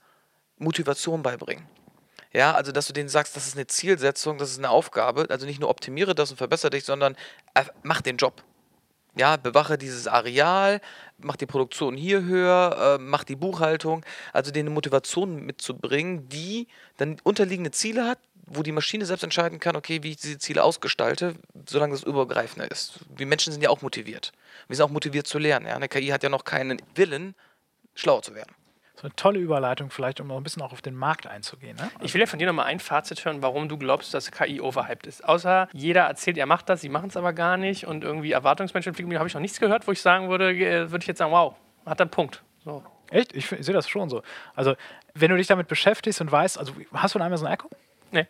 [0.57, 1.67] Motivation beibringen.
[2.31, 5.27] Ja, also dass du denen sagst, das ist eine Zielsetzung, das ist eine Aufgabe.
[5.29, 7.15] Also nicht nur optimiere das und verbessere dich, sondern
[7.83, 8.41] mach den Job.
[9.15, 10.81] Ja, bewache dieses Areal,
[11.19, 14.03] mach die Produktion hier höher, äh, mach die Buchhaltung.
[14.31, 19.59] Also denen eine Motivation mitzubringen, die dann unterliegende Ziele hat, wo die Maschine selbst entscheiden
[19.59, 21.35] kann, okay, wie ich diese Ziele ausgestalte,
[21.67, 22.99] solange das übergreifender ist.
[23.15, 24.31] Wir Menschen sind ja auch motiviert.
[24.67, 25.67] Wir sind auch motiviert zu lernen.
[25.67, 25.75] Ja?
[25.75, 27.35] Eine KI hat ja noch keinen Willen,
[27.93, 28.53] schlauer zu werden.
[28.95, 31.75] So eine tolle Überleitung, vielleicht, um noch ein bisschen auch auf den Markt einzugehen.
[31.77, 31.89] Ne?
[32.01, 35.07] Ich will ja von dir nochmal ein Fazit hören, warum du glaubst, dass KI overhyped
[35.07, 35.23] ist.
[35.27, 39.17] Außer jeder erzählt, er macht das, sie machen es aber gar nicht und irgendwie Erwartungsmenschenentwicklung
[39.17, 41.55] habe ich noch nichts gehört, wo ich sagen würde, äh, würde ich jetzt sagen, wow,
[41.85, 42.43] hat er einen Punkt.
[42.63, 42.83] So.
[43.09, 43.35] Echt?
[43.35, 44.21] Ich, ich sehe das schon so.
[44.55, 44.75] Also,
[45.13, 47.69] wenn du dich damit beschäftigst und weißt, also hast du ein Amazon Echo?
[48.11, 48.27] Nee.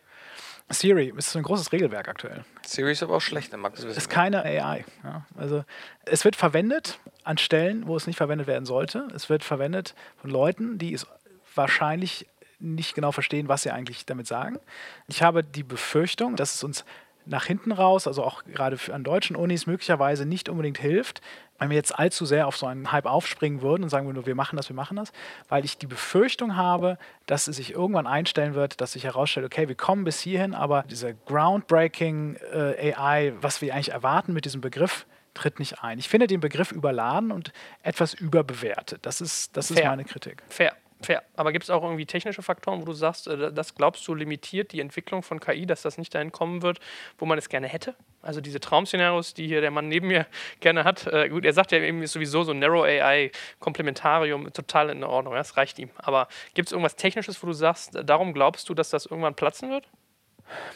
[0.70, 2.44] Siri ist so ein großes Regelwerk aktuell.
[2.64, 3.80] Siri ist aber auch schlecht, ne, Max?
[3.80, 4.84] Das wissen Ist keine AI.
[5.02, 5.26] Ja?
[5.36, 5.64] Also,
[6.06, 9.08] es wird verwendet an Stellen, wo es nicht verwendet werden sollte.
[9.14, 11.06] Es wird verwendet von Leuten, die es
[11.54, 12.26] wahrscheinlich
[12.58, 14.58] nicht genau verstehen, was sie eigentlich damit sagen.
[15.06, 16.84] Ich habe die Befürchtung, dass es uns
[17.26, 21.20] nach hinten raus, also auch gerade für- an deutschen Unis möglicherweise nicht unbedingt hilft,
[21.58, 24.34] wenn wir jetzt allzu sehr auf so einen Hype aufspringen würden und sagen würden, wir
[24.34, 25.12] machen das, wir machen das,
[25.48, 29.68] weil ich die Befürchtung habe, dass es sich irgendwann einstellen wird, dass sich herausstellt, okay,
[29.68, 34.60] wir kommen bis hierhin, aber diese groundbreaking äh, AI, was wir eigentlich erwarten mit diesem
[34.60, 35.98] Begriff, tritt nicht ein.
[35.98, 37.52] Ich finde den Begriff überladen und
[37.82, 39.00] etwas überbewertet.
[39.06, 40.42] Das ist, das ist meine Kritik.
[40.48, 40.74] Fair,
[41.04, 41.22] fair.
[41.36, 44.72] Aber gibt es auch irgendwie technische Faktoren, wo du sagst, äh, das glaubst du limitiert
[44.72, 46.80] die Entwicklung von KI, dass das nicht dahin kommen wird,
[47.18, 47.94] wo man es gerne hätte?
[48.22, 50.26] Also diese Traum-Szenarios, die hier der Mann neben mir
[50.60, 51.06] gerne hat.
[51.06, 53.30] Äh, gut, er sagt ja eben sowieso so Narrow AI,
[53.60, 55.90] Komplementarium, total in Ordnung, das reicht ihm.
[55.96, 59.70] Aber gibt es irgendwas Technisches, wo du sagst, darum glaubst du, dass das irgendwann platzen
[59.70, 59.88] wird?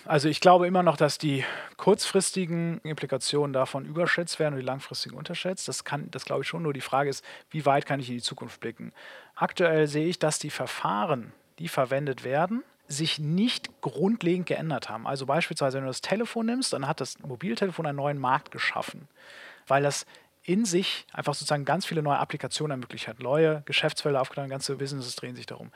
[0.05, 1.45] Also ich glaube immer noch, dass die
[1.77, 5.69] kurzfristigen Implikationen davon überschätzt werden und die langfristigen unterschätzt.
[5.69, 6.63] Das kann, das glaube ich schon.
[6.63, 8.93] Nur die Frage ist, wie weit kann ich in die Zukunft blicken?
[9.35, 15.07] Aktuell sehe ich, dass die Verfahren, die verwendet werden, sich nicht grundlegend geändert haben.
[15.07, 19.09] Also beispielsweise, wenn du das Telefon nimmst, dann hat das Mobiltelefon einen neuen Markt geschaffen,
[19.67, 20.07] weil das
[20.49, 23.21] in sich einfach sozusagen ganz viele neue Applikationen ermöglicht hat.
[23.21, 25.71] Neue Geschäftsfelder aufgetan, ganze Businesses drehen sich darum.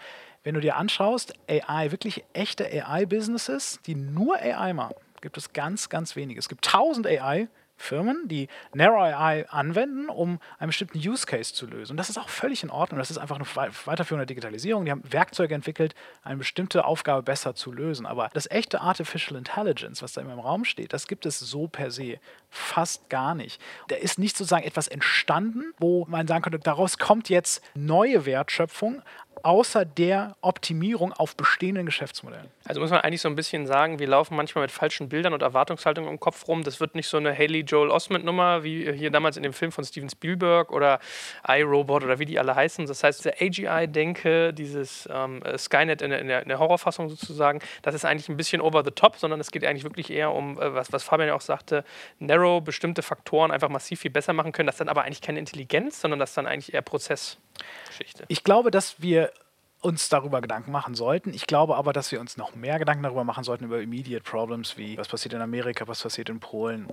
[0.45, 5.91] Wenn du dir anschaust, AI, wirklich echte AI-Businesses, die nur AI machen, gibt es ganz,
[5.91, 6.39] ganz wenige.
[6.41, 11.93] Es gibt tausend AI-Firmen, die Narrow AI anwenden, um einen bestimmten Use Case zu lösen.
[11.93, 12.99] Und das ist auch völlig in Ordnung.
[12.99, 14.87] Das ist einfach eine wei- weiterführende Digitalisierung.
[14.87, 15.95] Die haben Werkzeuge entwickelt,
[16.25, 18.07] eine bestimmte Aufgabe besser zu lösen.
[18.07, 21.69] Aber das echte Artificial Intelligence, was da immer im Raum steht, das gibt es so
[21.69, 22.19] per se
[22.53, 23.61] fast gar nicht.
[23.89, 29.03] Da ist nicht sozusagen etwas entstanden, wo man sagen könnte, daraus kommt jetzt neue Wertschöpfung,
[29.43, 32.49] außer der Optimierung auf bestehenden Geschäftsmodellen.
[32.65, 35.43] Also muss man eigentlich so ein bisschen sagen, wir laufen manchmal mit falschen Bildern und
[35.43, 36.63] Erwartungshaltungen im Kopf rum.
[36.63, 39.73] Das wird nicht so eine Haley Joel Osment Nummer wie hier damals in dem Film
[39.73, 41.01] von Steven Spielberg oder
[41.47, 42.87] iRobot oder wie die alle heißen.
[42.87, 47.09] Das heißt, diese AGI-Denke, dieses ähm, äh, Skynet in der, in, der, in der Horrorfassung
[47.09, 50.33] sozusagen, das ist eigentlich ein bisschen over the top, sondern es geht eigentlich wirklich eher
[50.33, 51.85] um, äh, was, was Fabian ja auch sagte,
[52.21, 54.67] narrow, bestimmte Faktoren einfach massiv viel besser machen können.
[54.67, 58.25] Das dann aber eigentlich keine Intelligenz, sondern das dann eigentlich eher Prozessgeschichte.
[58.29, 59.33] Ich glaube, dass wir
[59.81, 61.35] uns darüber Gedanken machen sollten.
[61.35, 64.77] Ich glaube aber, dass wir uns noch mehr Gedanken darüber machen sollten, über Immediate Problems
[64.77, 66.89] wie was passiert in Amerika, was passiert in Polen,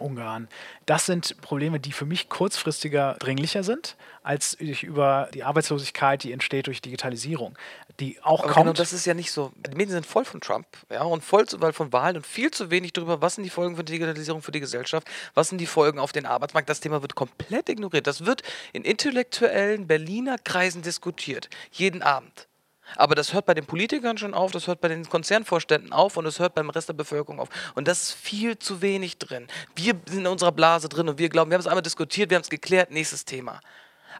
[0.00, 0.48] Ungarn.
[0.86, 6.66] Das sind Probleme, die für mich kurzfristiger dringlicher sind, als über die Arbeitslosigkeit, die entsteht
[6.66, 7.56] durch Digitalisierung,
[8.00, 8.64] die auch Aber kommt.
[8.66, 9.52] genau das ist ja nicht so.
[9.56, 12.50] Die Medien sind voll von Trump, ja, und voll zu, weil von Wahlen und viel
[12.50, 15.66] zu wenig darüber, was sind die Folgen von Digitalisierung für die Gesellschaft, was sind die
[15.66, 16.68] Folgen auf den Arbeitsmarkt.
[16.68, 18.06] Das Thema wird komplett ignoriert.
[18.06, 22.48] Das wird in intellektuellen Berliner Kreisen diskutiert, jeden Abend.
[22.96, 26.24] Aber das hört bei den Politikern schon auf, das hört bei den Konzernvorständen auf und
[26.24, 27.48] das hört beim Rest der Bevölkerung auf.
[27.74, 29.46] Und das ist viel zu wenig drin.
[29.74, 32.36] Wir sind in unserer Blase drin und wir glauben, wir haben es einmal diskutiert, wir
[32.36, 33.60] haben es geklärt, nächstes Thema.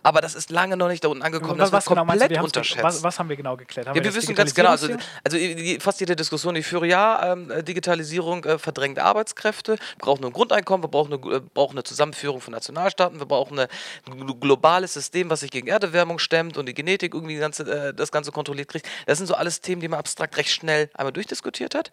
[0.05, 1.59] Aber das ist lange noch nicht da unten angekommen.
[1.61, 2.83] was, das wird genau du, komplett wir ge- unterschätzt.
[2.83, 3.87] was, was haben wir genau geklärt?
[3.87, 4.89] Haben Ja, wir das wissen ganz genau, also,
[5.23, 9.79] also die, fast jede Diskussion, die ich führe, ja, äh, Digitalisierung äh, verdrängt Arbeitskräfte, wir
[9.99, 14.41] brauchen ein Grundeinkommen, wir brauchen eine, äh, brauchen eine Zusammenführung von Nationalstaaten, wir brauchen ein
[14.41, 18.33] globales System, was sich gegen Erderwärmung stemmt und die Genetik irgendwie ganze, äh, das Ganze
[18.33, 18.89] kontrolliert kriegt.
[19.07, 21.91] Das sind so alles Themen, die man abstrakt recht schnell einmal durchdiskutiert hat.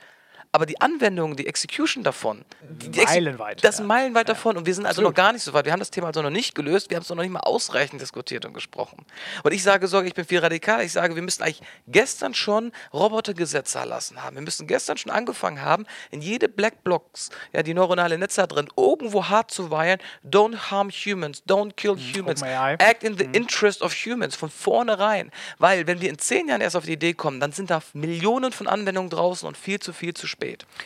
[0.52, 3.84] Aber die Anwendung, die Execution davon, die, die Meilenweit, das ja.
[3.84, 5.12] ist meilenweit davon und wir sind also Absolut.
[5.12, 5.66] noch gar nicht so weit.
[5.66, 8.02] Wir haben das Thema also noch nicht gelöst, wir haben es noch nicht mal ausreichend
[8.02, 9.06] diskutiert und gesprochen.
[9.43, 12.72] Und ich sage sogar, ich bin viel radikaler, ich sage, wir müssten eigentlich gestern schon
[12.91, 14.38] Robotergesetze erlassen haben.
[14.38, 19.30] Wir müssen gestern schon angefangen haben, in jede Blackbox, ja, die neuronale Netze drin, irgendwo
[19.30, 22.74] hart zu weihen, don't harm humans, don't kill humans, OpenAI.
[22.80, 25.30] act in the interest of humans, von vornherein.
[25.60, 28.52] Weil, wenn wir in zehn Jahren erst auf die Idee kommen, dann sind da Millionen
[28.52, 30.39] von Anwendungen draußen und viel zu viel zu spät.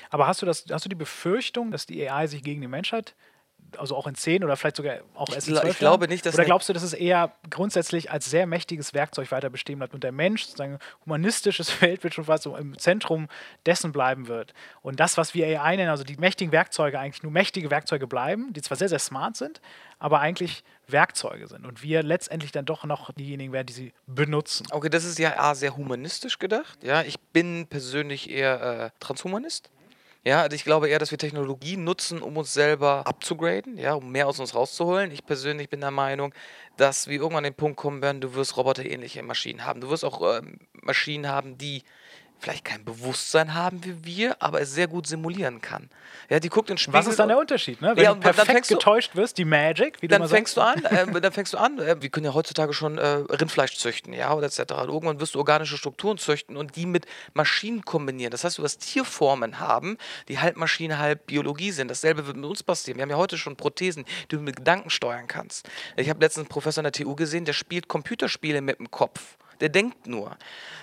[0.10, 3.16] Aber hast du, das, hast du die Befürchtung, dass die AI sich gegen die Menschheit,
[3.78, 6.26] also auch in 10 oder vielleicht sogar auch erst in gla- 12 ich glaube nicht,
[6.26, 9.94] dass Oder glaubst du, dass es eher grundsätzlich als sehr mächtiges Werkzeug weiter bestehen bleibt
[9.94, 13.28] und der Mensch, sozusagen humanistisches Weltbild schon fast so im Zentrum
[13.66, 14.54] dessen bleiben wird?
[14.82, 18.54] Und das, was wir AI nennen, also die mächtigen Werkzeuge, eigentlich nur mächtige Werkzeuge bleiben,
[18.54, 19.62] die zwar sehr, sehr smart sind,
[20.00, 21.66] aber eigentlich Werkzeuge sind.
[21.66, 24.66] Und wir letztendlich dann doch noch diejenigen werden, die sie benutzen.
[24.72, 26.78] Okay, das ist ja A, sehr humanistisch gedacht.
[26.84, 29.70] Ja, ich bin persönlich eher äh, Transhumanist.
[30.26, 34.10] Ja, also ich glaube eher, dass wir Technologie nutzen, um uns selber abzugraden, ja, um
[34.12, 35.12] mehr aus uns rauszuholen.
[35.12, 36.34] Ich persönlich bin der Meinung,
[36.78, 39.82] dass wir irgendwann an den Punkt kommen werden, du wirst roboterähnliche Maschinen haben.
[39.82, 41.84] Du wirst auch ähm, Maschinen haben, die
[42.44, 45.90] vielleicht kein Bewusstsein haben wie wir, aber es sehr gut simulieren kann.
[46.30, 47.00] Ja, die guckt in Spiegel.
[47.00, 47.82] Was ist dann der Unterschied?
[47.82, 47.94] Ne?
[47.96, 50.84] Wenn Ja, du perfekt getäuscht wirst, die Magic, wie du dann fängst sagst.
[50.84, 53.78] du an, äh, dann fängst du an, äh, wir können ja heutzutage schon äh, Rindfleisch
[53.78, 54.60] züchten, ja, oder etc.
[54.60, 58.32] Und irgendwann wirst du organische Strukturen züchten und die mit Maschinen kombinieren.
[58.32, 61.88] Das heißt, du wirst Tierformen haben, die halb Maschine, halb Biologie sind.
[61.88, 62.98] Dasselbe wird mit uns passieren.
[62.98, 65.70] Wir haben ja heute schon Prothesen, die du mit Gedanken steuern kannst.
[65.96, 69.38] Ich habe letztens einen Professor an der TU gesehen, der spielt Computerspiele mit dem Kopf.
[69.64, 70.36] Der denkt nur.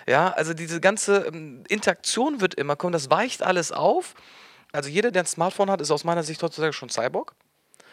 [0.07, 4.15] Ja, also diese ganze ähm, Interaktion wird immer kommen, das weicht alles auf.
[4.73, 7.35] Also jeder, der ein Smartphone hat, ist aus meiner Sicht heutzutage schon Cyborg.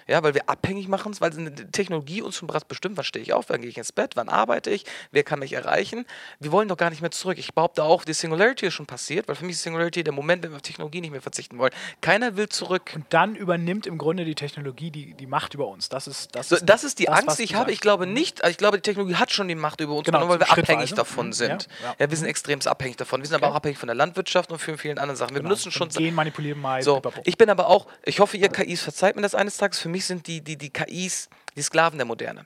[0.08, 3.34] Ja, weil wir abhängig machen, weil eine Technologie uns schon bereits bestimmt, wann stehe ich
[3.34, 6.06] auf, wann gehe ich ins Bett, wann arbeite ich, wer kann mich erreichen.
[6.40, 7.38] Wir wollen doch gar nicht mehr zurück.
[7.38, 10.44] Ich behaupte auch, die Singularity ist schon passiert, weil für mich ist Singularity der Moment,
[10.44, 11.72] wenn wir auf Technologie nicht mehr verzichten wollen.
[12.02, 12.92] Keiner will zurück.
[12.96, 15.90] Und dann übernimmt im Grunde die Technologie die, die Macht über uns.
[15.90, 17.72] Das ist, das So, ist, das ist die das, Angst, die ich habe.
[17.72, 20.20] Ich glaube nicht, also ich glaube, die Technologie hat schon die Macht über uns, Genau,
[20.20, 20.74] genau, weil wir schrittweise.
[20.74, 21.68] abhängig davon Mhm, sind.
[21.82, 22.10] ja, Ja, ja.
[22.10, 23.22] wir sind extrem abhängig davon.
[23.22, 23.54] Wir sind aber Okay.
[23.54, 25.36] auch abhängig von der Landwirtschaft und vielen, vielen anderen Sachen.
[25.36, 26.82] Wir benutzen schon Gen manipulieren mal.
[26.82, 29.80] So, ich bin aber auch, ich hoffe, ihr KIs verzeiht mir das eines Tages.
[29.80, 32.46] Für mich sind die, die, die KIs die Sklaven der Moderne.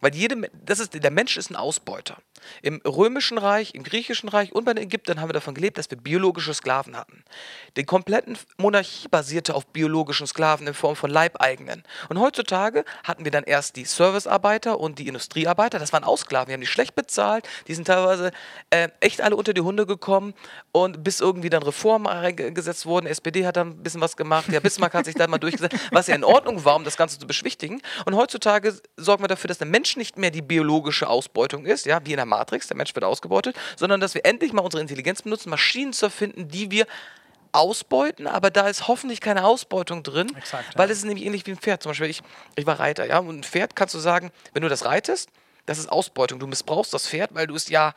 [0.00, 2.18] Weil jede, das ist, der Mensch ist ein Ausbeuter.
[2.62, 5.90] Im Römischen Reich, im Griechischen Reich und bei den Ägyptern haben wir davon gelebt, dass
[5.90, 7.24] wir biologische Sklaven hatten.
[7.76, 11.82] Die kompletten Monarchie basierte auf biologischen Sklaven in Form von Leibeigenen.
[12.08, 15.78] Und heutzutage hatten wir dann erst die Servicearbeiter und die Industriearbeiter.
[15.78, 17.48] Das waren Ausklaven, die haben die schlecht bezahlt.
[17.68, 18.30] Die sind teilweise
[18.70, 20.34] äh, echt alle unter die Hunde gekommen
[20.72, 23.06] und bis irgendwie dann Reformen eingesetzt wurden.
[23.06, 24.48] SPD hat dann ein bisschen was gemacht.
[24.50, 27.18] Ja, Bismarck hat sich dann mal durchgesetzt, was ja in Ordnung war, um das Ganze
[27.18, 27.80] zu beschwichtigen.
[28.04, 32.00] Und heutzutage sorgen wir dafür, dass der Mensch nicht mehr die biologische Ausbeutung ist, ja,
[32.04, 35.22] wie in der Matrix, der Mensch wird ausgebeutet, sondern dass wir endlich mal unsere Intelligenz
[35.22, 36.86] benutzen, Maschinen zu erfinden, die wir
[37.52, 40.78] ausbeuten, aber da ist hoffentlich keine Ausbeutung drin, Exakt, ja.
[40.78, 41.82] weil es ist nämlich ähnlich wie ein Pferd.
[41.82, 42.22] Zum Beispiel, ich,
[42.56, 45.30] ich war Reiter, ja, und ein Pferd kannst du sagen, wenn du das reitest,
[45.66, 46.38] das ist Ausbeutung.
[46.38, 47.94] Du missbrauchst das Pferd, weil du es ja,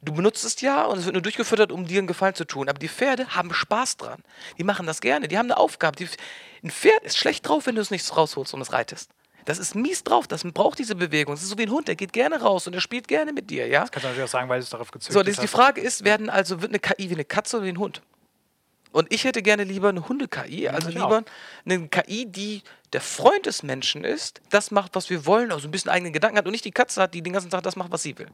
[0.00, 2.68] du benutzt es ja und es wird nur durchgefüttert, um dir einen Gefallen zu tun.
[2.68, 4.22] Aber die Pferde haben Spaß dran.
[4.58, 5.96] Die machen das gerne, die haben eine Aufgabe.
[5.96, 6.08] Die,
[6.62, 9.10] ein Pferd ist schlecht drauf, wenn du es nicht rausholst und es reitest.
[9.44, 11.34] Das ist mies drauf, das braucht diese Bewegung.
[11.34, 13.50] Das ist so wie ein Hund, der geht gerne raus und der spielt gerne mit
[13.50, 13.80] dir, ja?
[13.80, 15.48] Das kannst du natürlich auch sagen, weil es darauf gezüchtet So, die, die.
[15.48, 18.02] Frage ist, werden also, wird eine KI wie eine Katze oder wie ein Hund?
[18.92, 21.22] Und ich hätte gerne lieber eine Hunde-KI, also ich lieber
[21.64, 22.62] eine KI, die
[22.92, 26.38] der Freund des Menschen ist, das macht, was wir wollen, also ein bisschen eigenen Gedanken
[26.38, 28.26] hat und nicht die Katze hat, die den ganzen Tag das macht, was sie will.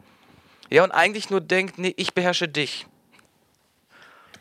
[0.70, 2.86] Ja, und eigentlich nur denkt, nee, ich beherrsche dich.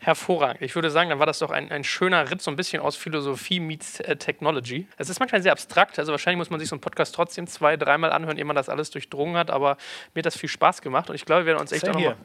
[0.06, 0.62] Hervorragend.
[0.62, 2.94] Ich würde sagen, dann war das doch ein, ein schöner Ritt, so ein bisschen aus
[2.94, 4.86] Philosophie meets äh, Technology.
[4.96, 7.76] Es ist manchmal sehr abstrakt, also wahrscheinlich muss man sich so einen Podcast trotzdem zwei,
[7.76, 9.76] dreimal anhören, ehe man das alles durchdrungen hat, aber
[10.14, 12.16] mir hat das viel Spaß gemacht und ich glaube, wir werden uns echt auch nochmal.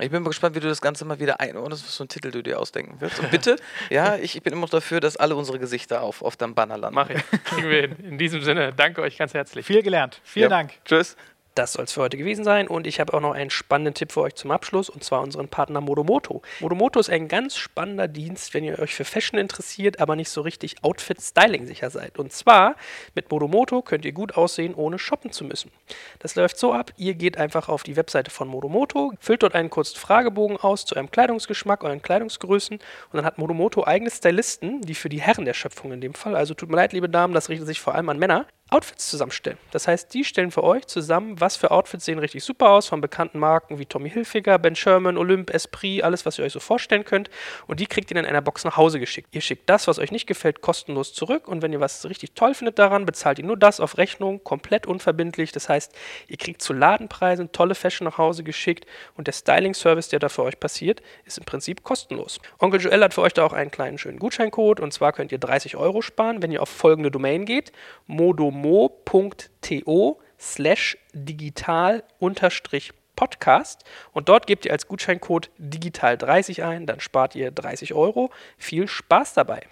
[0.00, 2.30] Ich bin mal gespannt, wie du das Ganze mal wieder ein, was für einen Titel
[2.30, 3.18] du dir ausdenken wirst.
[3.18, 3.56] Und bitte,
[3.90, 6.78] ja, ich, ich bin immer noch dafür, dass alle unsere Gesichter auf, auf deinem Banner
[6.78, 6.94] landen.
[6.94, 7.44] Mache ich.
[7.44, 7.96] Kriegen wir hin.
[8.04, 9.66] In diesem Sinne, danke euch ganz herzlich.
[9.66, 10.20] Viel gelernt.
[10.22, 10.56] Vielen Ja.
[10.56, 10.72] Dank.
[10.84, 11.16] Tschüss.
[11.58, 14.12] Das soll es für heute gewesen sein und ich habe auch noch einen spannenden Tipp
[14.12, 16.40] für euch zum Abschluss und zwar unseren Partner Modomoto.
[16.60, 20.42] Modomoto ist ein ganz spannender Dienst, wenn ihr euch für Fashion interessiert, aber nicht so
[20.42, 22.16] richtig Outfit-Styling sicher seid.
[22.16, 22.76] Und zwar
[23.16, 25.72] mit Modomoto könnt ihr gut aussehen, ohne shoppen zu müssen.
[26.20, 29.68] Das läuft so ab, ihr geht einfach auf die Webseite von Modomoto, füllt dort einen
[29.68, 34.94] kurzen Fragebogen aus zu eurem Kleidungsgeschmack, euren Kleidungsgrößen und dann hat Modomoto eigene Stylisten, die
[34.94, 37.48] für die Herren der Schöpfung in dem Fall, also tut mir leid, liebe Damen, das
[37.48, 39.56] richtet sich vor allem an Männer, Outfits zusammenstellen.
[39.70, 43.00] Das heißt, die stellen für euch zusammen, was für Outfits sehen richtig super aus, von
[43.00, 47.04] bekannten Marken wie Tommy Hilfiger, Ben Sherman, Olymp, Esprit, alles, was ihr euch so vorstellen
[47.04, 47.30] könnt.
[47.66, 49.28] Und die kriegt ihr in einer Box nach Hause geschickt.
[49.32, 51.48] Ihr schickt das, was euch nicht gefällt, kostenlos zurück.
[51.48, 54.86] Und wenn ihr was richtig toll findet daran, bezahlt ihr nur das auf Rechnung, komplett
[54.86, 55.50] unverbindlich.
[55.52, 55.94] Das heißt,
[56.26, 58.84] ihr kriegt zu Ladenpreisen tolle Fashion nach Hause geschickt.
[59.16, 62.38] Und der Styling-Service, der da für euch passiert, ist im Prinzip kostenlos.
[62.58, 64.80] Onkel Joel hat für euch da auch einen kleinen schönen Gutscheincode.
[64.80, 67.72] Und zwar könnt ihr 30 Euro sparen, wenn ihr auf folgende Domain geht.
[68.06, 77.00] Modo mo.to slash digital unterstrich Podcast und dort gebt ihr als Gutscheincode digital30 ein, dann
[77.00, 78.30] spart ihr 30 Euro.
[78.56, 79.62] Viel Spaß dabei!